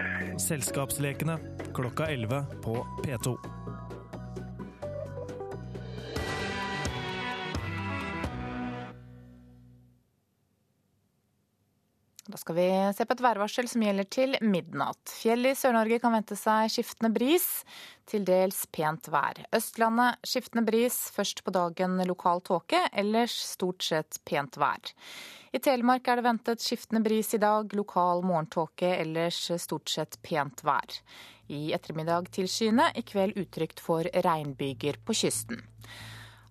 [0.40, 1.36] Selskapslekene
[1.76, 3.36] klokka 11 på P2.
[12.44, 15.00] Skal vi se på et værvarsel som gjelder til midnatt.
[15.16, 17.46] Fjell i Sør-Norge kan vente seg skiftende bris,
[18.04, 19.40] til dels pent vær.
[19.56, 24.92] Østlandet skiftende bris, først på dagen lokal tåke, ellers stort sett pent vær.
[25.56, 30.60] I Telemark er det ventet skiftende bris i dag, lokal morgentåke, ellers stort sett pent
[30.68, 31.00] vær.
[31.48, 35.64] I ettermiddag tilskyende, i kveld utrygt for regnbyger på kysten.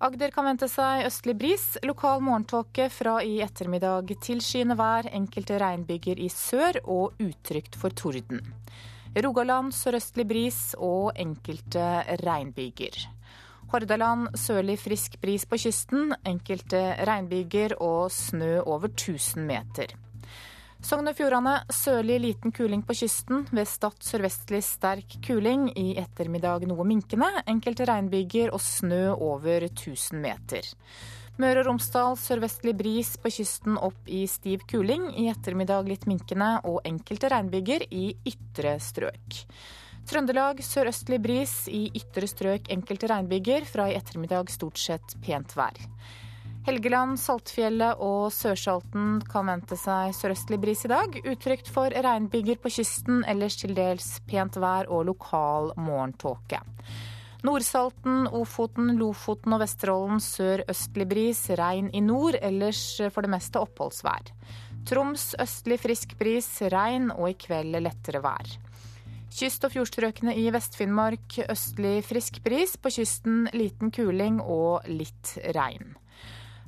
[0.02, 6.20] Agder kan vente seg østlig bris, lokal morgentåke fra i ettermiddag tilskyende vær, enkelte regnbyger
[6.20, 8.42] i sør og utrygt for torden.
[9.14, 11.86] Rogaland sørøstlig bris og enkelte
[12.24, 13.04] regnbyger.
[13.74, 19.94] Hordaland sørlig frisk bris på kysten, enkelte regnbyger og snø over 1000 meter.
[20.84, 23.46] Sogn og Fjordane sørlig liten kuling på kysten.
[23.56, 25.70] Ved Stad sørvestlig sterk kuling.
[25.80, 27.30] I ettermiddag noe minkende.
[27.48, 30.68] Enkelte regnbyger og snø over 1000 meter.
[31.40, 35.08] Møre og Romsdal sørvestlig bris på kysten opp i stiv kuling.
[35.24, 39.40] I ettermiddag litt minkende og enkelte regnbyger i ytre strøk.
[40.04, 43.64] Trøndelag sørøstlig bris, i ytre strøk enkelte regnbyger.
[43.72, 45.80] Fra i ettermiddag stort sett pent vær.
[46.64, 51.18] Helgeland, Saltfjellet og Sørsalten kan vente seg sørøstlig bris i dag.
[51.28, 56.62] Utrygt for regnbyger på kysten, ellers til dels pent vær og lokal morgentåke.
[57.44, 62.80] Nordsalten, Ofoten, Lofoten og Vesterålen sørøstlig bris, regn i nord, ellers
[63.12, 64.32] for det meste oppholdsvær.
[64.88, 68.54] Troms østlig frisk bris, regn og i kveld lettere vær.
[69.34, 75.98] Kyst- og fjordstrøkene i Vest-Finnmark østlig frisk bris, på kysten liten kuling og litt regn.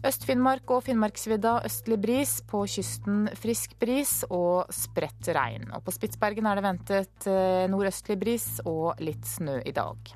[0.06, 5.72] Øst-Finnmark og Finnmarksvidda østlig bris, på kysten frisk bris og spredt regn.
[5.74, 7.30] Og på Spitsbergen er det ventet
[7.72, 10.14] nordøstlig bris og litt snø i dag.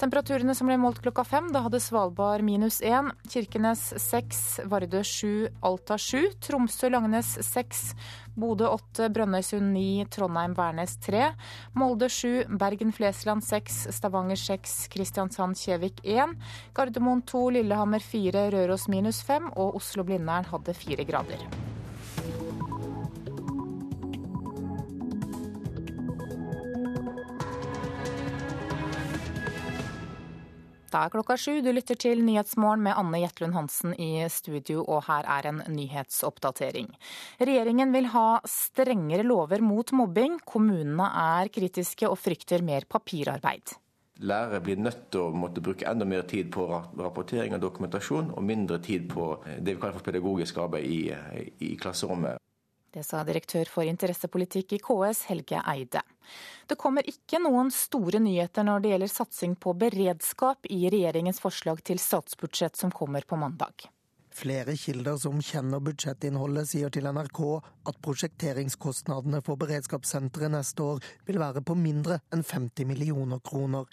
[0.00, 5.50] Temperaturene som ble målt klokka fem, da hadde Svalbard minus én, Kirkenes seks, Vardø sju,
[5.60, 7.90] Alta sju, Tromsø-Langnes seks,
[8.40, 11.30] Bodø 8, Brønnøysund 9, Trondheim-Værnes 3,
[11.78, 16.36] Molde 7, Bergen-Flesland 6, Stavanger 6, Kristiansand-Kjevik 1,
[16.74, 21.69] Gardermoen 2, Lillehammer 4, Røros minus 5 og Oslo-Blindern hadde 4 grader.
[30.90, 31.60] Da er klokka sju.
[31.62, 36.88] Du lytter til Nyhetsmorgen med Anne Jetlund Hansen i studio, og her er en nyhetsoppdatering.
[37.38, 40.40] Regjeringen vil ha strengere lover mot mobbing.
[40.42, 41.06] Kommunene
[41.38, 43.76] er kritiske og frykter mer papirarbeid.
[44.20, 46.66] Lærere blir nødt til å måtte bruke enda mer tid på
[46.98, 51.00] rapportering og dokumentasjon, og mindre tid på det vi kaller for pedagogisk arbeid i,
[51.70, 52.42] i klasserommet.
[52.90, 56.02] Det sa direktør for interessepolitikk i KS, Helge Eide.
[56.70, 61.82] Det kommer ikke noen store nyheter når det gjelder satsing på beredskap i regjeringens forslag
[61.86, 63.88] til statsbudsjett som kommer på mandag.
[64.30, 67.40] Flere kilder som kjenner budsjettinnholdet, sier til NRK
[67.90, 73.90] at prosjekteringskostnadene for beredskapssenteret neste år vil være på mindre enn 50 millioner kroner.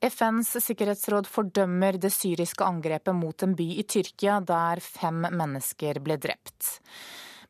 [0.00, 6.16] FNs sikkerhetsråd fordømmer det syriske angrepet mot en by i Tyrkia der fem mennesker ble
[6.16, 6.78] drept.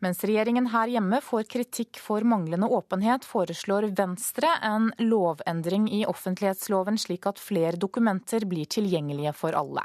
[0.00, 6.96] Mens regjeringen her hjemme får kritikk for manglende åpenhet, foreslår Venstre en lovendring i offentlighetsloven
[6.98, 9.84] slik at flere dokumenter blir tilgjengelige for alle.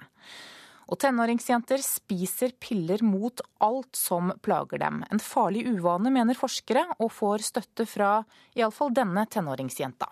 [0.88, 5.02] Og tenåringsjenter spiser piller mot alt som plager dem.
[5.12, 8.20] En farlig uvane, mener forskere, og får støtte fra
[8.56, 10.08] iallfall denne tenåringsjenta.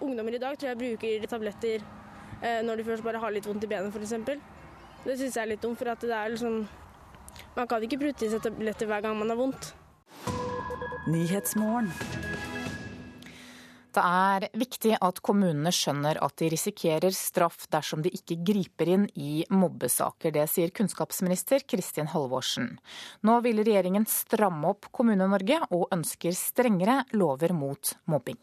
[0.00, 1.84] Ungdommer i dag tror jeg bruker tabletter
[2.42, 4.42] eh, når de først bare har litt vondt i benet, f.eks.
[5.06, 6.64] Det syns jeg er litt dumt, for det er liksom
[7.56, 9.72] man kan ikke putte i seg tabletter hver gang man har vondt.
[13.96, 19.06] Det er viktig at kommunene skjønner at de risikerer straff dersom de ikke griper inn
[19.14, 20.34] i mobbesaker.
[20.34, 22.74] Det sier kunnskapsminister Kristin Halvorsen.
[23.24, 28.36] Nå vil regjeringen stramme opp Kommune-Norge og ønsker strengere lover mot mobbing.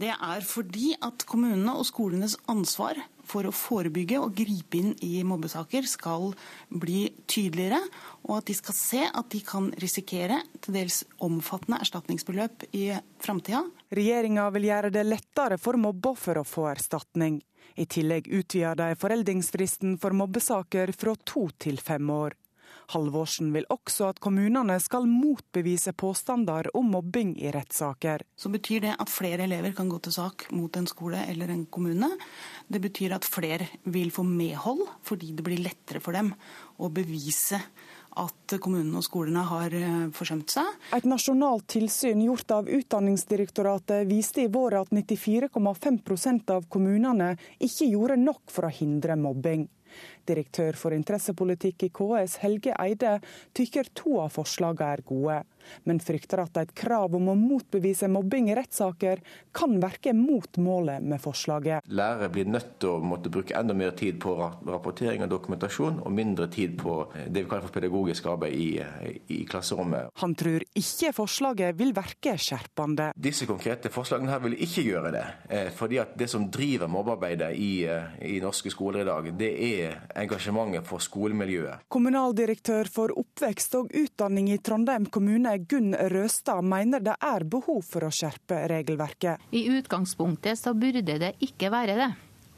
[0.00, 2.98] Det er fordi at kommunene og skolenes ansvar
[3.30, 6.32] for å forebygge og gripe inn i mobbesaker skal
[6.68, 7.80] bli tydeligere,
[8.26, 12.88] og at de skal se at de kan risikere til dels omfattende erstatningsbeløp i
[13.22, 13.62] framtida.
[13.94, 17.40] Regjeringa vil gjøre det lettere for mobbeoffer å få erstatning.
[17.78, 22.39] I tillegg utvider de foreldingsfristen for mobbesaker fra to til fem år.
[22.90, 28.24] Halvorsen vil også at kommunene skal motbevise påstander om mobbing i rettssaker.
[28.36, 31.66] Så betyr det at flere elever kan gå til sak mot en skole eller en
[31.66, 32.10] kommune.
[32.66, 36.34] Det betyr at flere vil få medhold, fordi det blir lettere for dem
[36.80, 37.60] å bevise
[38.18, 40.66] at kommunene og skolene har eh, forsømt seg.
[40.96, 48.18] Et nasjonalt tilsyn gjort av Utdanningsdirektoratet viste i vår at 94,5% av kommunene ikke gjorde
[48.20, 49.68] nok for å hindre mobbing.
[50.28, 53.18] Direktør for interessepolitikk i KS, Helge Eide,
[53.56, 55.40] tykker to av forslagene er gode
[55.84, 59.22] men frykter at et krav om å motbevise mobbing i rettssaker
[59.56, 61.88] kan verke mot målet med forslaget.
[61.90, 64.34] Lærere blir nødt til å måtte bruke enda mer tid på
[64.68, 68.68] rapportering og dokumentasjon, og mindre tid på eh, det vi kaller for pedagogisk arbeid i,
[68.82, 70.10] eh, i klasserommet.
[70.22, 73.10] Han tror ikke forslaget vil verke skjerpende.
[73.16, 75.26] Disse konkrete forslagene her vil ikke gjøre det.
[75.50, 77.72] Eh, fordi at det som driver mobbearbeidet i,
[78.26, 81.86] i norske skoler i dag, det er engasjementet for skolemiljøet.
[81.92, 88.06] Kommunaldirektør for oppvekst og utdanning i Trondheim kommune Gunn Røstad mener det er behov for
[88.06, 89.46] å skjerpe regelverket.
[89.52, 92.10] I utgangspunktet så burde det ikke være det.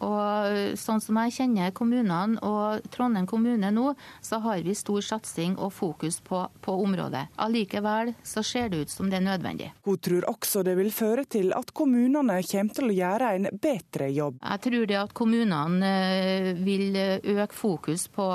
[0.02, 3.92] Og sånn som jeg kjenner kommunene og Trondheim kommune nå,
[4.24, 7.28] så har vi stor satsing og fokus på, på området.
[7.42, 9.70] Allikevel så ser det ut som det er nødvendig.
[9.86, 14.10] Hun tror også det vil føre til at kommunene kommer til å gjøre en bedre
[14.12, 14.40] jobb.
[14.42, 18.28] Jeg tror det at kommunene eh, vil øke fokus på,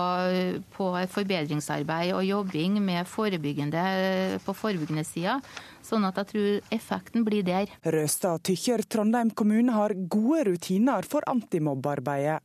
[0.75, 3.87] på forbedringsarbeid og jobbing med forebyggende,
[4.45, 5.41] på forebyggende sida
[5.87, 7.71] Sånn at jeg tror effekten blir der.
[7.87, 12.41] Røstad tykker Trondheim kommune har gode rutiner for antimobbearbeidet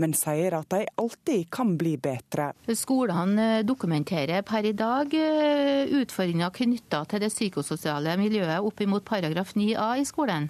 [0.00, 2.50] men sier at de alltid kan bli bedre.
[2.72, 9.54] Skolene dokumenterer per i dag eh, utfordringer knytta til det psykososiale miljøet opp mot paragraf
[9.58, 10.48] 9a i skolen.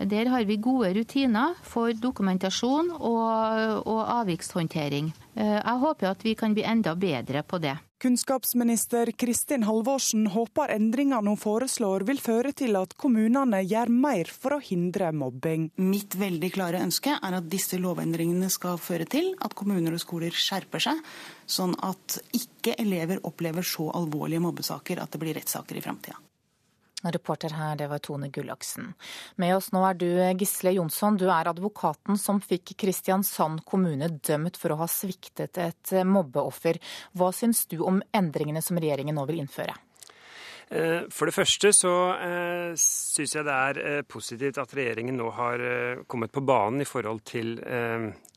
[0.00, 5.12] Der har vi gode rutiner for dokumentasjon og, og avvikshåndtering.
[5.36, 7.76] Eh, jeg håper at vi kan bli enda bedre på det.
[8.00, 14.56] Kunnskapsminister Kristin Halvorsen håper endringene hun foreslår vil føre til at kommunene gjør mer for
[14.56, 15.68] å hindre mobbing.
[15.84, 20.32] Mitt veldig klare ønske er at disse lovendringene skal føre til at kommuner og skoler
[20.32, 21.04] skjerper seg,
[21.44, 26.16] sånn at ikke elever opplever så alvorlige mobbesaker at det blir rettssaker i framtida.
[27.02, 28.92] Reporter her, det var Tone Gullaksen.
[29.40, 30.08] Med oss nå er du
[30.40, 31.18] Gisle Jonsson.
[31.20, 36.80] Du er advokaten som fikk Kristiansand kommune dømt for å ha sviktet et mobbeoffer.
[37.16, 39.76] Hva syns du om endringene som regjeringen nå vil innføre?
[40.70, 45.32] Eh, for det første så eh, syns jeg det er eh, positivt at regjeringen nå
[45.34, 45.64] har
[46.06, 47.56] kommet på banen i forhold til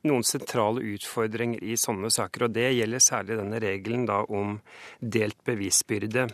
[0.03, 2.47] noen sentrale utfordringer i sånne saker.
[2.47, 4.57] Og det gjelder særlig denne regelen da om
[4.99, 6.28] delt bevisbyrde.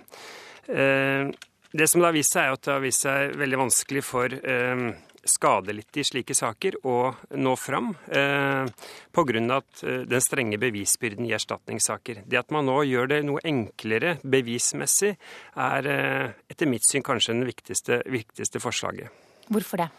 [1.71, 4.33] Det som det har vist seg, er at det har vist seg veldig vanskelig for
[4.33, 4.85] eh,
[5.29, 6.95] skadelidte i slike saker å
[7.37, 8.69] nå fram eh,
[9.13, 9.59] pga.
[9.83, 12.23] Eh, den strenge bevisbyrden i erstatningssaker.
[12.25, 15.13] Det at man nå gjør det noe enklere bevismessig,
[15.61, 19.13] er eh, etter mitt syn kanskje det viktigste, viktigste forslaget.
[19.49, 19.89] Hvorfor det?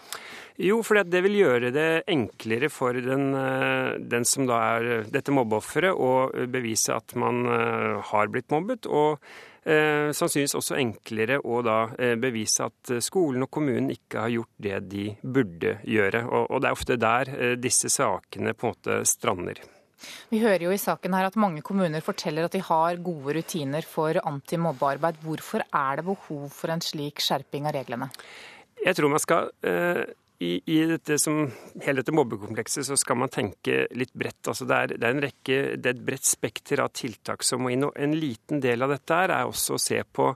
[0.61, 5.33] Jo, fordi det vil gjøre det enklere for den, eh, den som da er dette
[5.33, 8.91] mobbeofferet, å bevise at man eh, har blitt mobbet.
[8.91, 9.23] og
[9.61, 14.33] Eh, sannsynligvis også enklere å da eh, bevise at eh, skolen og kommunen ikke har
[14.33, 16.23] gjort det de burde gjøre.
[16.47, 19.61] Og det er ofte der disse sakene på en måte strander.
[20.33, 23.85] Vi hører jo i saken her at mange kommuner forteller at de har gode rutiner
[23.85, 25.21] for antimobbearbeid.
[25.21, 28.09] Hvorfor er det behov for en slik skjerping av reglene?
[28.81, 29.51] Jeg tror man skal
[30.41, 31.43] i, i dette som,
[31.85, 34.41] hele dette mobbekomplekset så skal man tenke litt bredt.
[34.49, 37.61] Altså det, er, det, er, en rekke, det er et bredt spekter av tiltak som
[37.61, 37.85] må inn.
[37.85, 40.31] og En liten del av dette er også å se på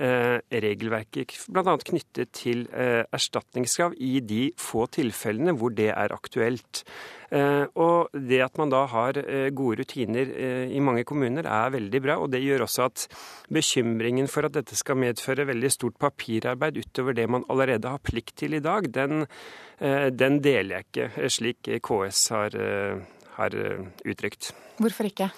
[0.00, 1.76] regelverket bl.a.
[1.84, 6.84] knyttet til eh, erstatningskrav i de få tilfellene hvor det er aktuelt.
[7.30, 11.74] Eh, og det at man da har eh, gode rutiner eh, i mange kommuner er
[11.76, 12.16] veldig bra.
[12.18, 13.06] Og det gjør også at
[13.54, 18.34] bekymringen for at dette skal medføre veldig stort papirarbeid utover det man allerede har plikt
[18.42, 19.26] til i dag, den,
[19.80, 22.56] den deler jeg ikke, slik KS har,
[23.40, 23.56] har
[24.04, 24.52] uttrykt.
[24.80, 25.30] Hvorfor ikke?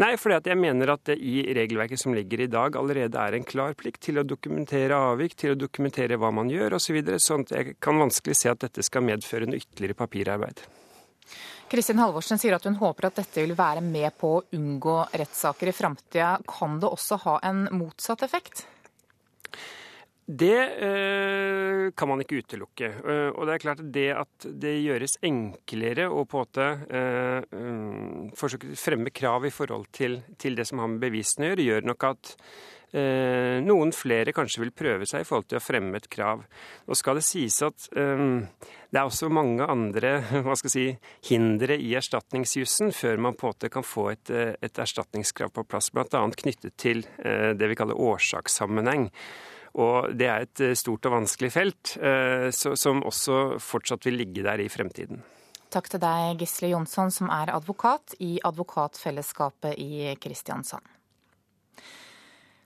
[0.00, 3.46] Nei, fordi jeg mener at det i regelverket som ligger i dag, allerede er en
[3.46, 6.90] klar plikt til å dokumentere avvik, til å dokumentere hva man gjør osv.
[6.90, 10.64] Så videre, sånn at jeg kan vanskelig se at dette skal medføre en ytterligere papirarbeid.
[11.70, 15.70] Kristin Halvorsen sier at hun håper at dette vil være med på å unngå rettssaker
[15.70, 16.32] i framtida.
[16.50, 18.64] Kan det også ha en motsatt effekt?
[20.30, 22.90] Det eh, kan man ikke utelukke.
[23.02, 26.66] Uh, og det er klart at det at det gjøres enklere å på en måte
[26.86, 31.48] uh, um, forsøke å fremme krav i forhold til, til, det som har med bevisene
[31.48, 32.36] å gjøre, gjør nok at
[32.90, 36.42] Eh, noen flere kanskje vil prøve seg i forhold til å fremme et krav.
[36.88, 38.24] Nå skal det sies at eh,
[38.90, 40.16] det er også mange andre
[40.46, 40.86] hva skal si,
[41.28, 45.66] hindre i erstatningsjussen før man på en måte kan få et, eh, et erstatningskrav på
[45.70, 46.24] plass, bl.a.
[46.42, 49.06] knyttet til eh, det vi kaller årsakssammenheng.
[49.78, 54.62] Og det er et stort og vanskelig felt, uh, som også fortsatt vil ligge der
[54.64, 55.22] i fremtiden.
[55.70, 60.82] Takk til deg, Gisle Jonsson, som er advokat i Advokatfellesskapet i Kristiansand.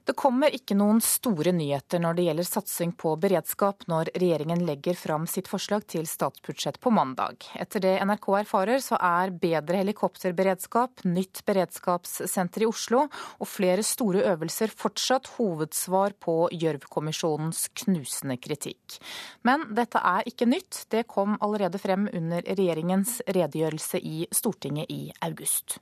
[0.05, 4.99] Det kommer ikke noen store nyheter når det gjelder satsing på beredskap når regjeringen legger
[5.01, 7.47] fram sitt forslag til statsbudsjett på mandag.
[7.57, 14.27] Etter det NRK erfarer, så er bedre helikopterberedskap, nytt beredskapssenter i Oslo og flere store
[14.35, 19.01] øvelser fortsatt hovedsvar på Gjørv-kommisjonens knusende kritikk.
[19.49, 20.85] Men dette er ikke nytt.
[20.93, 25.79] Det kom allerede frem under regjeringens redegjørelse i Stortinget i august.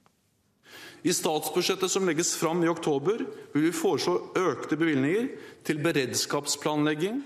[1.03, 5.29] I statsbudsjettet som legges fram i oktober, vil vi foreslå økte bevilgninger
[5.67, 7.23] til beredskapsplanlegging.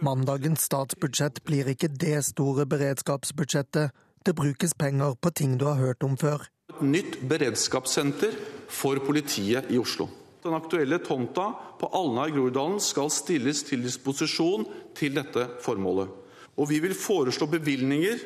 [0.00, 3.92] Mandagens statsbudsjett blir ikke det store beredskapsbudsjettet.
[4.24, 6.46] Det brukes penger på ting du har hørt om før.
[6.70, 8.36] Et nytt beredskapssenter
[8.68, 10.08] for politiet i Oslo.
[10.40, 14.64] Den aktuelle tomta på Alna i Groruddalen skal stilles til disposisjon
[14.96, 16.08] til dette formålet.
[16.56, 18.22] Og vi vil foreslå bevilgninger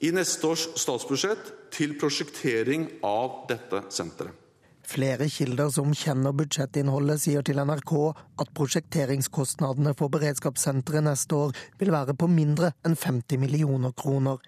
[0.00, 4.44] i neste års statsbudsjett til prosjektering av dette senteret.
[4.88, 7.90] Flere kilder som kjenner budsjettinnholdet, sier til NRK
[8.40, 14.40] at prosjekteringskostnadene for beredskapssenteret neste år vil være på mindre enn 50 millioner kroner.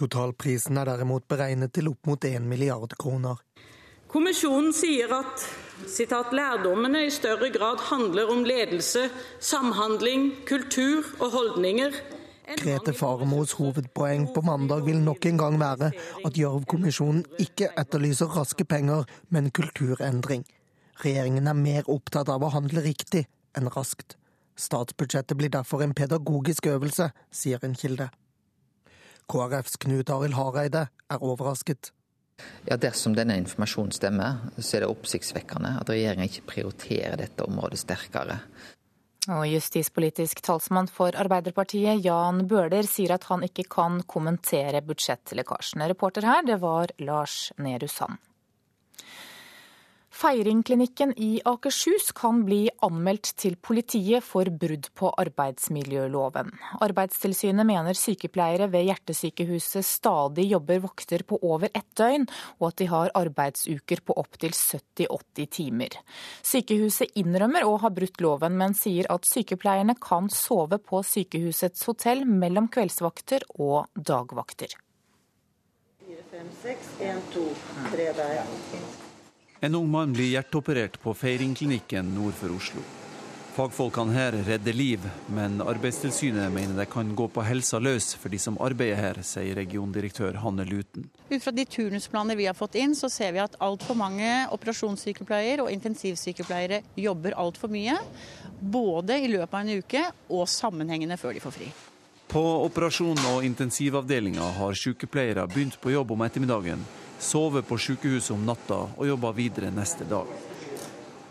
[0.00, 3.44] Totalprisen er derimot beregnet til opp mot 1 milliard kroner.
[4.12, 5.44] Kommisjonen sier at
[5.88, 9.10] citat, lærdommene i større grad handler om ledelse,
[9.44, 12.00] samhandling, kultur og holdninger
[12.58, 15.90] Grete Faremos hovedpoeng på mandag vil nok en gang være
[16.26, 20.44] at Gjørv-kommisjonen ikke etterlyser raske penger, men kulturendring.
[21.04, 23.24] Regjeringen er mer opptatt av å handle riktig
[23.56, 24.16] enn raskt.
[24.58, 28.10] Statsbudsjettet blir derfor en pedagogisk øvelse, sier en kilde.
[29.32, 31.92] KrFs Knut Arild Hareide er overrasket.
[32.68, 37.80] Ja, Dersom denne informasjonen stemmer, så er det oppsiktsvekkende at regjeringa ikke prioriterer dette området
[37.80, 38.40] sterkere.
[39.30, 45.86] Og justispolitisk talsmann for Arbeiderpartiet, Jan Bøhler, sier at han ikke kan kommentere budsjettlekkasjene.
[45.92, 48.18] Reporter her, det var Lars Nehru Sand.
[50.12, 56.50] Feiringklinikken i Akershus kan bli anmeldt til politiet for brudd på arbeidsmiljøloven.
[56.84, 62.26] Arbeidstilsynet mener sykepleiere ved Hjertesykehuset stadig jobber vakter på over ett døgn,
[62.60, 65.96] og at de har arbeidsuker på opptil 70-80 timer.
[66.44, 72.26] Sykehuset innrømmer å ha brutt loven, men sier at sykepleierne kan sove på sykehusets hotell
[72.28, 74.76] mellom kveldsvakter og dagvakter.
[76.04, 77.46] 4, 5, 6, 1, 2,
[77.96, 79.01] 3 der.
[79.64, 82.80] En ung mann blir hjerteoperert på Feiringklinikken nord for Oslo.
[83.54, 88.40] Fagfolkene her redder liv, men Arbeidstilsynet mener det kan gå på helsa løs for de
[88.42, 91.04] som arbeider her, sier regiondirektør Hanne Luten.
[91.30, 95.62] Ut fra de turnusplaner vi har fått inn, så ser vi at altfor mange operasjonssykepleiere
[95.62, 97.94] og intensivsykepleiere jobber altfor mye.
[98.58, 101.70] Både i løpet av en uke og sammenhengende før de får fri.
[102.34, 106.82] På operasjon- og intensivavdelinga har sykepleiere begynt på jobb om ettermiddagen
[107.22, 110.30] sove på sykehuset om natta og jobbe videre neste dag.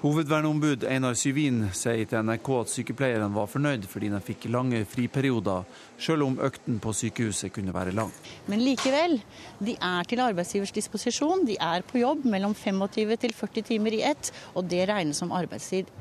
[0.02, 5.68] Hovedverneombud Einar Syvin sier til NRK at sykepleierne var fornøyd fordi de fikk lange friperioder,
[6.02, 8.10] selv om økten på sykehuset kunne være lang.
[8.50, 9.20] Men likevel,
[9.62, 11.46] de er til arbeidsgivers disposisjon.
[11.46, 15.38] De er på jobb mellom 25 til 40 timer i ett, og det regnes som
[15.38, 15.94] arbeidstid.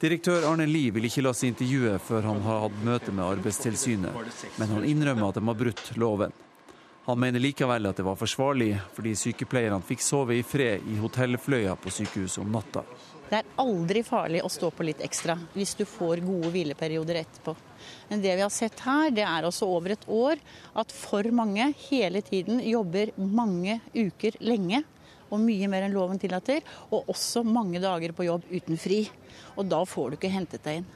[0.00, 4.36] Direktør Arne Lie vil ikke la seg intervjue før han har hatt møte med Arbeidstilsynet,
[4.56, 6.32] men han innrømmer at de har brutt loven.
[7.08, 11.72] Han mener likevel at det var forsvarlig, fordi sykepleierne fikk sove i fred i hotellfløya
[11.80, 12.82] på sykehuset om natta.
[13.30, 17.54] Det er aldri farlig å stå på litt ekstra hvis du får gode hvileperioder etterpå.
[18.10, 20.36] Men det vi har sett her, det er også over et år
[20.84, 24.84] at for mange hele tiden jobber mange uker lenge.
[25.32, 26.60] Og mye mer enn loven tillater.
[26.92, 29.02] Og også mange dager på jobb uten fri.
[29.56, 30.88] Og da får du ikke hentet deg inn.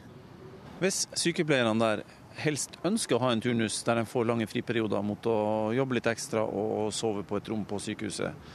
[0.81, 2.05] Hvis sykepleierne der
[2.41, 5.39] helst ønsker å ha en turnus der en får lange friperioder mot å
[5.77, 8.53] jobbe litt ekstra og sove på et rom på sykehuset.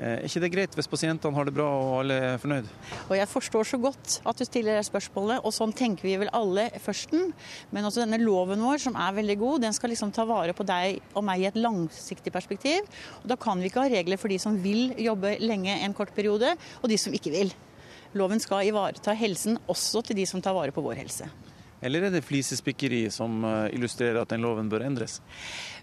[0.00, 2.68] Eh, er ikke det greit hvis pasientene har det bra og alle er fornøyd?
[3.10, 6.32] Og Jeg forstår så godt at du stiller det spørsmålet, og sånn tenker vi vel
[6.32, 7.34] alle førsten.
[7.70, 10.64] Men også denne loven vår, som er veldig god, den skal liksom ta vare på
[10.64, 12.88] deg og meg i et langsiktig perspektiv.
[13.20, 16.14] Og Da kan vi ikke ha regler for de som vil jobbe lenge en kort
[16.16, 17.52] periode, og de som ikke vil.
[18.14, 21.28] Loven skal ivareta helsen også til de som tar vare på vår helse.
[21.82, 25.18] Eller er det flisespikkeri som eh, illustrerer at den loven bør endres?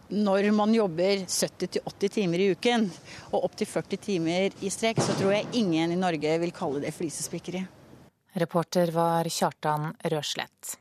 [0.09, 2.87] Når man jobber 70-80 timer i uken
[3.29, 6.95] og opptil 40 timer i strekk, så tror jeg ingen i Norge vil kalle det
[6.95, 7.61] flisespikkeri.
[8.39, 10.77] Reporter var Kjartan Røslett.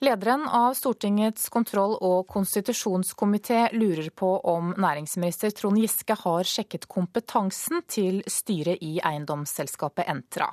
[0.00, 7.82] Lederen av Stortingets kontroll- og konstitusjonskomité lurer på om næringsminister Trond Giske har sjekket kompetansen
[7.90, 10.46] til styret i eiendomsselskapet Entra.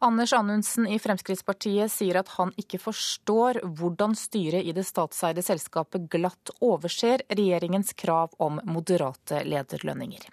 [0.00, 6.08] Anders Anundsen i Fremskrittspartiet sier at han ikke forstår hvordan styret i det statseide selskapet
[6.08, 10.24] glatt overser regjeringens krav om moderate lederlønninger.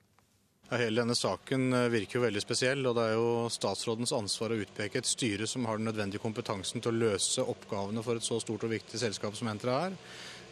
[0.72, 4.62] Hele denne saken eh, virker jo veldig spesiell, og det er jo statsrådens ansvar å
[4.64, 8.40] utpeke et styre som har den nødvendige kompetansen til å løse oppgavene for et så
[8.42, 10.00] stort og viktig selskap som Entra er.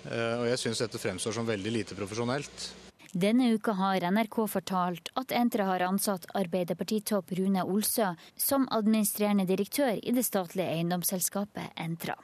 [0.05, 2.69] Eh, og jeg syns dette fremstår som veldig lite profesjonelt.
[3.11, 9.99] Denne uka har NRK fortalt at Entra har ansatt Arbeiderpartitopp Rune Olsø som administrerende direktør
[9.99, 12.15] i det statlige eiendomsselskapet Entra.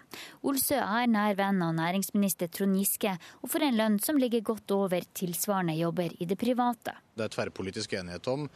[0.47, 4.71] Olsø er nær venn av næringsminister Trond Giske, og får en lønn som ligger godt
[4.71, 6.95] over tilsvarende jobber i det private.
[7.17, 8.47] Det er tverrpolitisk enighet om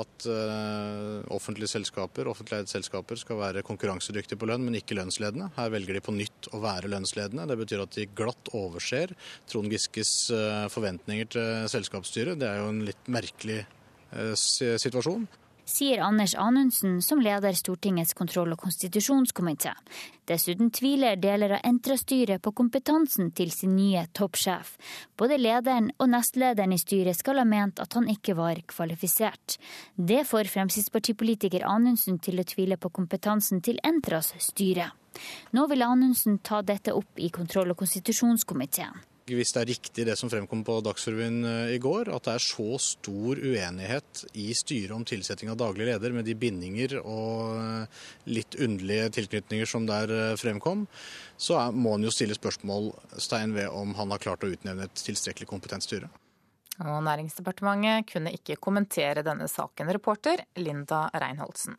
[0.00, 5.50] at uh, offentlige selskaper offentlig selskaper skal være konkurransedyktige på lønn, men ikke lønnsledende.
[5.58, 7.48] Her velger de på nytt å være lønnsledende.
[7.50, 9.14] Det betyr at de glatt overser
[9.50, 12.38] Trond Giskes uh, forventninger til selskapsstyret.
[12.40, 13.62] Det er jo en litt merkelig
[14.14, 15.26] uh, situasjon
[15.64, 19.72] sier Anders Anundsen, som leder Stortingets kontroll- og konstitusjonskomité.
[20.24, 24.74] Dessuten tviler deler av Entra-styret på kompetansen til sin nye toppsjef.
[25.16, 29.58] Både lederen og nestlederen i styret skal ha ment at han ikke var kvalifisert.
[29.96, 34.90] Det får Fremskrittspartipolitiker Anundsen til å tvile på kompetansen til Entras styre.
[35.54, 40.16] Nå vil Anundsen ta dette opp i kontroll- og konstitusjonskomiteen hvis det er riktig det
[40.20, 44.92] som fremkom på Dagsrevyen eh, i går, at det er så stor uenighet i styret
[44.92, 50.12] om tilsetting av daglig leder, med de bindinger og eh, litt underlige tilknytninger som der
[50.12, 50.84] eh, fremkom,
[51.40, 55.48] så må en jo stille spørsmålstegn ved om han har klart å utnevne et tilstrekkelig
[55.48, 56.12] kompetent styre.
[56.84, 59.92] Og Næringsdepartementet kunne ikke kommentere denne saken.
[59.94, 61.78] Reporter Linda Reinholdsen.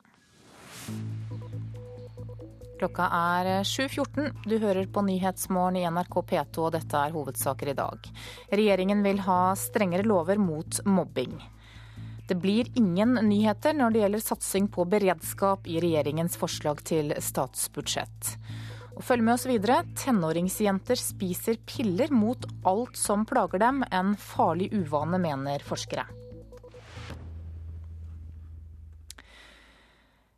[2.75, 4.31] Klokka er 7.14.
[4.43, 8.09] Du hører på Nyhetsmorgen i NRK P2, og dette er hovedsaker i dag.
[8.51, 11.37] Regjeringen vil ha strengere lover mot mobbing.
[12.27, 18.33] Det blir ingen nyheter når det gjelder satsing på beredskap i regjeringens forslag til statsbudsjett.
[18.95, 19.83] Og følg med oss videre.
[19.99, 23.83] Tenåringsjenter spiser piller mot alt som plager dem.
[23.91, 26.07] En farlig uvane, mener forskere.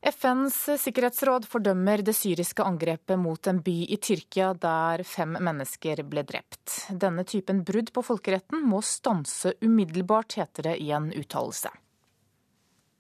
[0.08, 6.22] FNs sikkerhetsråd fordømmer det syriske angrepet mot en by i Tyrkia der fem mennesker ble
[6.24, 6.86] drept.
[6.96, 11.74] Denne typen brudd på folkeretten må stanse umiddelbart, heter det i en uttalelse.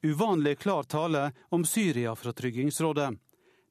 [0.03, 3.13] Uvanlig klar tale om Syria fra Tryggingsrådet.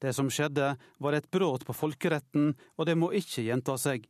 [0.01, 4.07] Det som skjedde, var et brudd på folkeretten, og det må ikke gjenta seg.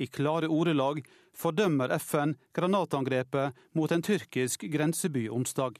[0.00, 1.02] I klare ordelag
[1.36, 5.76] fordømmer FN granatangrepet mot en tyrkisk grenseby onsdag.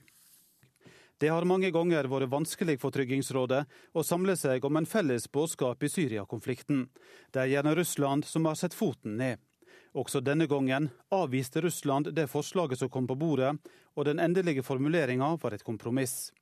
[1.18, 3.62] Det har mange ganger vært vanskelig for Tryggingsrådet
[3.96, 6.90] å samle seg om en felles budskap i Syria-konflikten.
[7.32, 9.40] Det er gjerne Russland som har sett foten ned.
[9.96, 13.54] Også denne gangen avviste Russland det forslaget som kom på bordet,
[13.96, 16.34] og den endelige formuleringa var et kompromiss.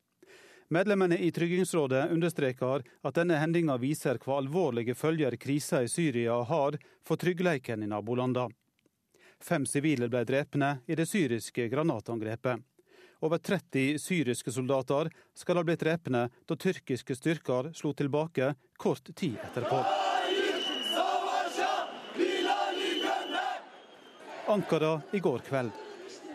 [0.75, 6.81] Medlemmene i Tryggingsrådet understreker at denne hendinga viser hva alvorlige følger krisa i Syria har
[7.07, 8.51] for tryggleiken i nabolandene.
[9.39, 12.59] Fem sivile ble drepne i det syriske granatangrepet.
[13.25, 19.39] Over 30 syriske soldater skal ha blitt drepne da tyrkiske styrker slo tilbake kort tid
[19.47, 19.79] etterpå.
[24.53, 25.73] Ankara i går kveld.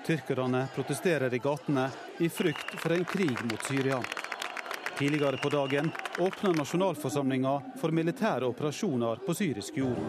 [0.07, 1.85] Tyrkerne protesterer i gatene
[2.17, 4.01] i frykt for en krig mot Syria.
[4.97, 10.01] Tidligere på dagen åpna nasjonalforsamlinga for militære operasjoner på syrisk jord.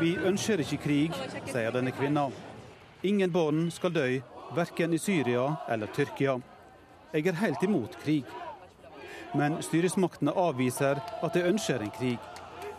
[0.00, 1.18] Vi ønsker ikke krig,
[1.50, 2.28] sier denne kvinna.
[3.04, 4.06] Ingen barn skal dø,
[4.56, 6.38] verken i Syria eller Tyrkia.
[7.12, 8.24] Jeg er helt imot krig.
[9.34, 12.18] Men styresmaktene avviser at de ønsker en krig.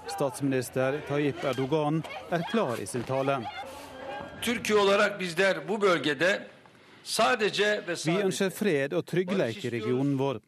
[0.09, 2.01] Statsminister Tayyip Erdogan
[2.32, 3.39] er klar i sin tale.
[8.05, 10.41] Vi ønsker fred og trygghet i regionen vår.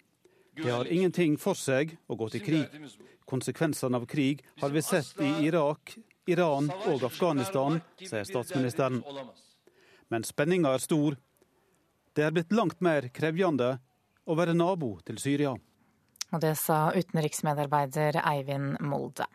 [0.57, 2.81] Det har ingenting for seg å gå til krig.
[3.27, 5.97] Konsekvensene av krig har vi sett i Irak,
[6.31, 9.01] Iran og Afghanistan, sier statsministeren.
[10.07, 11.17] Men spenninga er stor.
[12.15, 13.73] Det er blitt langt mer krevjende
[14.23, 15.51] å være nabo til Syria.
[16.31, 19.27] Og det sa utenriksmedarbeider Eivind Molde.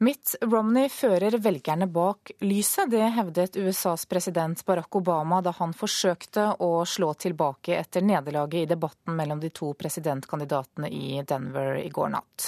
[0.00, 2.88] Mitt Romney fører velgerne bak lyset.
[2.88, 8.70] Det hevdet USAs president Barack Obama da han forsøkte å slå tilbake etter nederlaget i
[8.70, 12.46] debatten mellom de to presidentkandidatene i Denver i går natt.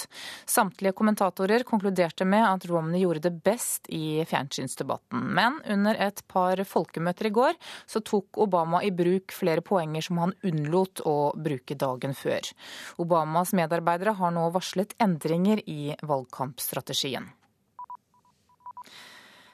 [0.49, 5.21] Samtlige kommentatorer konkluderte med at Romney gjorde det best i fjernsynsdebatten.
[5.37, 7.53] Men under et par folkemøter i går
[7.85, 12.49] så tok Obama i bruk flere poenger som han unnlot å bruke dagen før.
[12.97, 17.29] Obamas medarbeidere har nå varslet endringer i valgkampstrategien.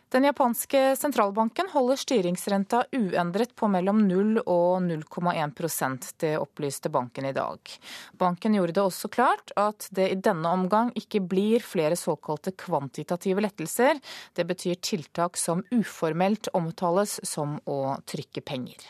[0.09, 7.33] Den japanske sentralbanken holder styringsrenta uendret på mellom 0 og 0,1% Det opplyste banken i
[7.35, 7.75] dag.
[8.17, 13.45] Banken gjorde det også klart at det i denne omgang ikke blir flere såkalte kvantitative
[13.45, 14.01] lettelser.
[14.33, 18.89] Det betyr tiltak som uformelt omtales som å trykke penger.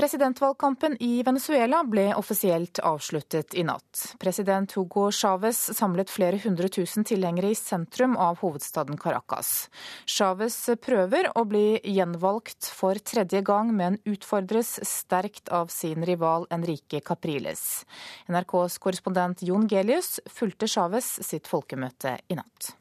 [0.00, 4.14] Presidentvalgkampen i Venezuela ble offisielt avsluttet i natt.
[4.18, 9.68] President Hugo Chávez samlet flere hundre tusen tilhengere i sentrum av hovedstaden Caracas.
[10.08, 17.04] Chávez prøver å bli gjenvalgt for tredje gang, men utfordres sterkt av sin rival Enrique
[17.04, 17.84] Capriles.
[18.32, 22.72] NRKs korrespondent Jon Gelius fulgte Chávez sitt folkemøte i natt.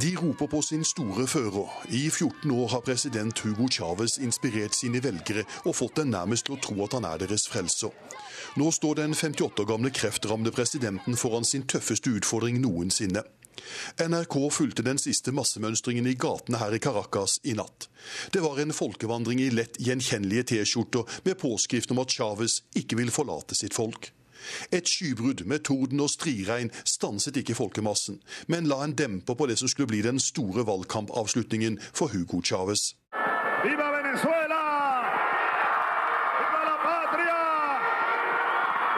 [0.00, 1.70] De roper på sin store fører.
[1.90, 6.54] I 14 år har president Hugo Chávez inspirert sine velgere og fått dem nærmest til
[6.54, 7.90] å tro at han er deres frelser.
[8.60, 13.24] Nå står den 58 år gamle kreftrammede presidenten foran sin tøffeste utfordring noensinne.
[13.98, 17.88] NRK fulgte den siste massemønstringen i gatene her i Caracas i natt.
[18.30, 23.10] Det var en folkevandring i lett gjenkjennelige T-skjorter med påskrift om at Chávez ikke vil
[23.10, 24.12] forlate sitt folk.
[24.72, 29.58] Et skybrudd med torden og striregn stanset ikke folkemassen, men la en demper på det
[29.60, 32.94] som skulle bli den store valgkampavslutningen for Hugo Chávez.
[33.64, 34.62] Viva Venezuela!
[36.38, 37.40] Viva la patria!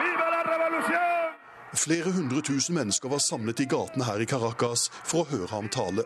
[0.01, 1.33] Viva la revolución!
[1.73, 5.69] Flere hundre tusen mennesker var samlet i gatene her i Caracas for å høre ham
[5.71, 6.03] tale.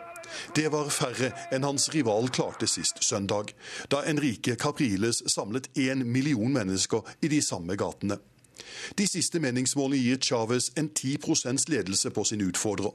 [0.56, 3.52] Det var færre enn hans rival klarte sist søndag,
[3.90, 8.22] da Enrique Capriles samlet én million mennesker i de samme gatene.
[8.98, 12.94] De siste meningsmålene gir Chávez en 10% ledelse på sin utfordrer.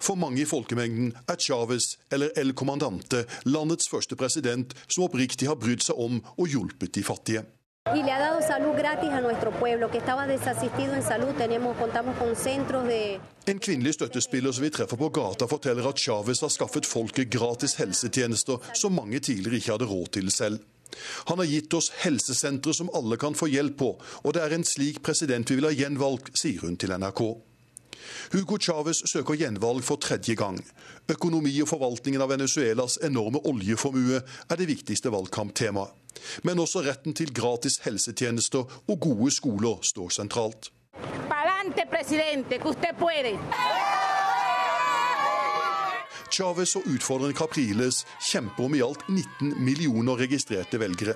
[0.00, 5.58] For mange i folkemengden er Chávez, eller El Comandante, landets første president som oppriktig har
[5.60, 7.46] brydd seg om og hjulpet de fattige.
[13.46, 17.78] En kvinnelig støttespiller som vi treffer på gata, forteller at Chávez har skaffet folket gratis
[17.80, 20.60] helsetjenester som mange tidligere ikke hadde råd til selv.
[21.30, 23.92] Han har gitt oss helsesentre som alle kan få hjelp på,
[24.24, 27.22] og det er en slik president vi vil ha gjenvalgt, sier hun til NRK.
[28.32, 30.58] Hugo Chávez søker gjenvalg for tredje gang.
[31.10, 35.96] Økonomi og forvaltningen av Venezuelas enorme oljeformue er det viktigste valgkamptemaet.
[36.44, 40.70] Men også retten til gratis helsetjenester og gode skoler står sentralt.
[46.40, 47.98] Chávez og utfordreren Capriles
[48.30, 51.12] kjemper om i alt 19 millioner registrerte velgere.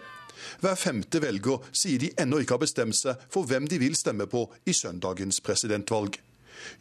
[0.60, 4.26] Hver femte velger sier de ennå ikke har bestemt seg for hvem de vil stemme
[4.28, 6.18] på i søndagens presidentvalg.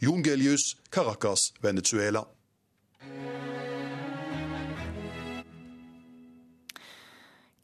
[0.04, 2.26] Jon Gelius, Caracas, Venezuela.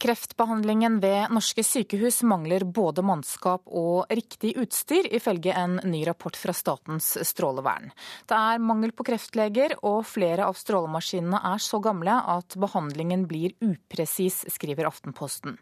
[0.01, 6.55] Kreftbehandlingen ved norske sykehus mangler både mannskap og riktig utstyr, ifølge en ny rapport fra
[6.57, 7.91] Statens strålevern.
[8.25, 13.53] Det er mangel på kreftleger, og flere av strålemaskinene er så gamle at behandlingen blir
[13.61, 15.59] upresis, skriver Aftenposten.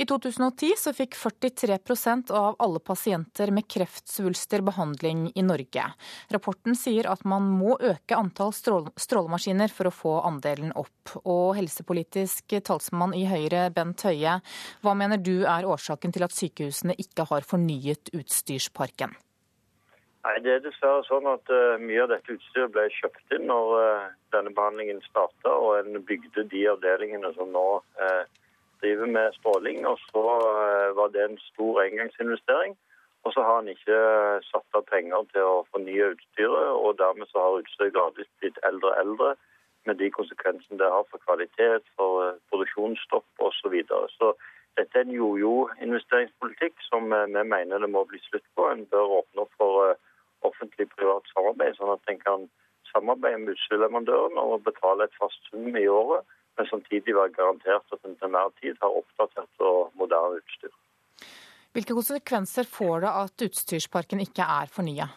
[0.00, 5.90] I 2010 så fikk 43% av alle pasienter med kreftsvulster behandling i Norge.
[6.32, 11.18] Rapporten sier at man må øke antall strålemaskiner for å få andelen opp.
[11.28, 14.38] Og helsepolitisk talsmann i Høyre, Bent Høie,
[14.82, 19.14] hva mener du er årsaken til at sykehusene ikke har fornyet utstyrsparken?
[20.24, 23.74] Nei, Det er dessverre sånn at uh, mye av dette utstyret ble kjøpt inn når
[23.76, 27.66] uh, denne behandlingen starta, og en bygde de avdelingene som nå
[28.00, 28.24] uh,
[28.80, 29.84] driver med stråling.
[29.90, 30.24] Og så
[30.96, 32.72] var det en stor engangsinvestering.
[33.24, 33.98] Og så har en ikke
[34.50, 38.92] satt av penger til å fornye utstyret, og dermed så har utstyret gradvis blitt eldre
[38.92, 39.30] og eldre
[39.86, 43.60] med de konsekvensene det har for kvalitet, for eh, produksjonsstopp osv.
[43.60, 44.08] Så, videre.
[44.18, 44.32] så
[44.78, 48.68] dette er en jojo-investeringspolitikk som eh, vi mener det må bli slutt på.
[48.70, 49.98] En bør åpne opp for eh,
[50.48, 52.48] offentlig-privat samarbeid, sånn at en kan
[52.92, 56.26] samarbeide med utstyrsleverandøren og betale et fast sum i året,
[56.58, 60.74] men samtidig være garantert at en til enhver tid har oppdatert og moderne utstyr.
[61.74, 65.08] Hvilke konsekvenser får det at utstyrsparken ikke er fornya?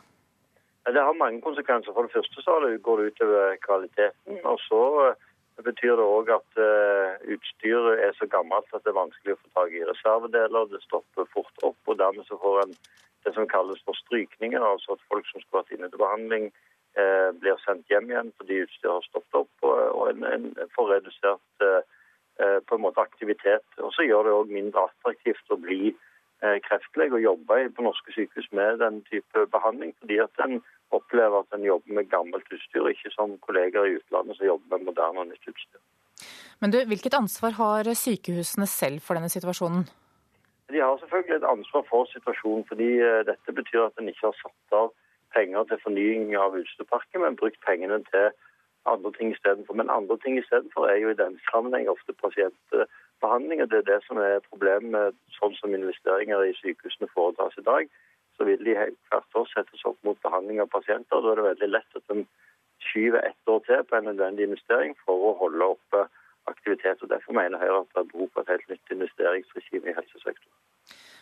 [0.93, 1.93] Det har mange konsekvenser.
[1.93, 2.53] For det første så
[2.85, 4.37] går det utover kvaliteten.
[4.51, 9.01] Og så eh, betyr det òg at eh, utstyret er så gammelt at det er
[9.01, 10.71] vanskelig å få tak i reservedeler.
[10.71, 12.77] Det stopper fort opp, og dermed så får en
[13.25, 14.63] det som kalles for strykninger.
[14.63, 16.49] Altså at folk som skulle vært inne til behandling,
[16.95, 21.67] eh, blir sendt hjem igjen fordi utstyret har stoppet opp, og en, en får redusert
[22.37, 23.65] på en måte aktivitet.
[23.81, 25.95] Og så gjør det òg mindre attraktivt å bli
[26.67, 30.59] kreftlege og jobbe på norske sykehus med den type behandling, fordi at en
[30.93, 34.85] opplever at en jobber med gammelt utstyr, ikke som kolleger i utlandet som jobber med
[34.91, 35.81] moderne og nytt utstyr.
[36.61, 39.87] Men du, Hvilket ansvar har sykehusene selv for denne situasjonen?
[40.71, 44.37] De har selvfølgelig et ansvar for situasjonen, fordi eh, dette betyr at en ikke har
[44.41, 44.89] satt av
[45.35, 48.31] penger til fornying av utstyrparken, men brukt pengene til
[48.87, 49.77] andre ting istedenfor.
[49.79, 52.15] Men andre ting istedenfor er jo i denne sammenheng ofte
[53.17, 53.61] pasientbehandling.
[53.61, 57.65] og Det er det som er problemet med sånn som investeringer i sykehusene foretas i
[57.65, 57.89] dag
[58.37, 58.75] så vil de
[59.09, 61.21] hvert år settes opp mot behandling av pasienter.
[61.21, 62.27] Da er det veldig lett at en
[62.87, 66.03] skyver ett år til på en nødvendig investering for å holde oppe
[66.45, 67.01] aktivitet.
[67.01, 70.53] og Derfor mener Høyre at det er behov for et helt nytt investeringsregime i helsesektoren.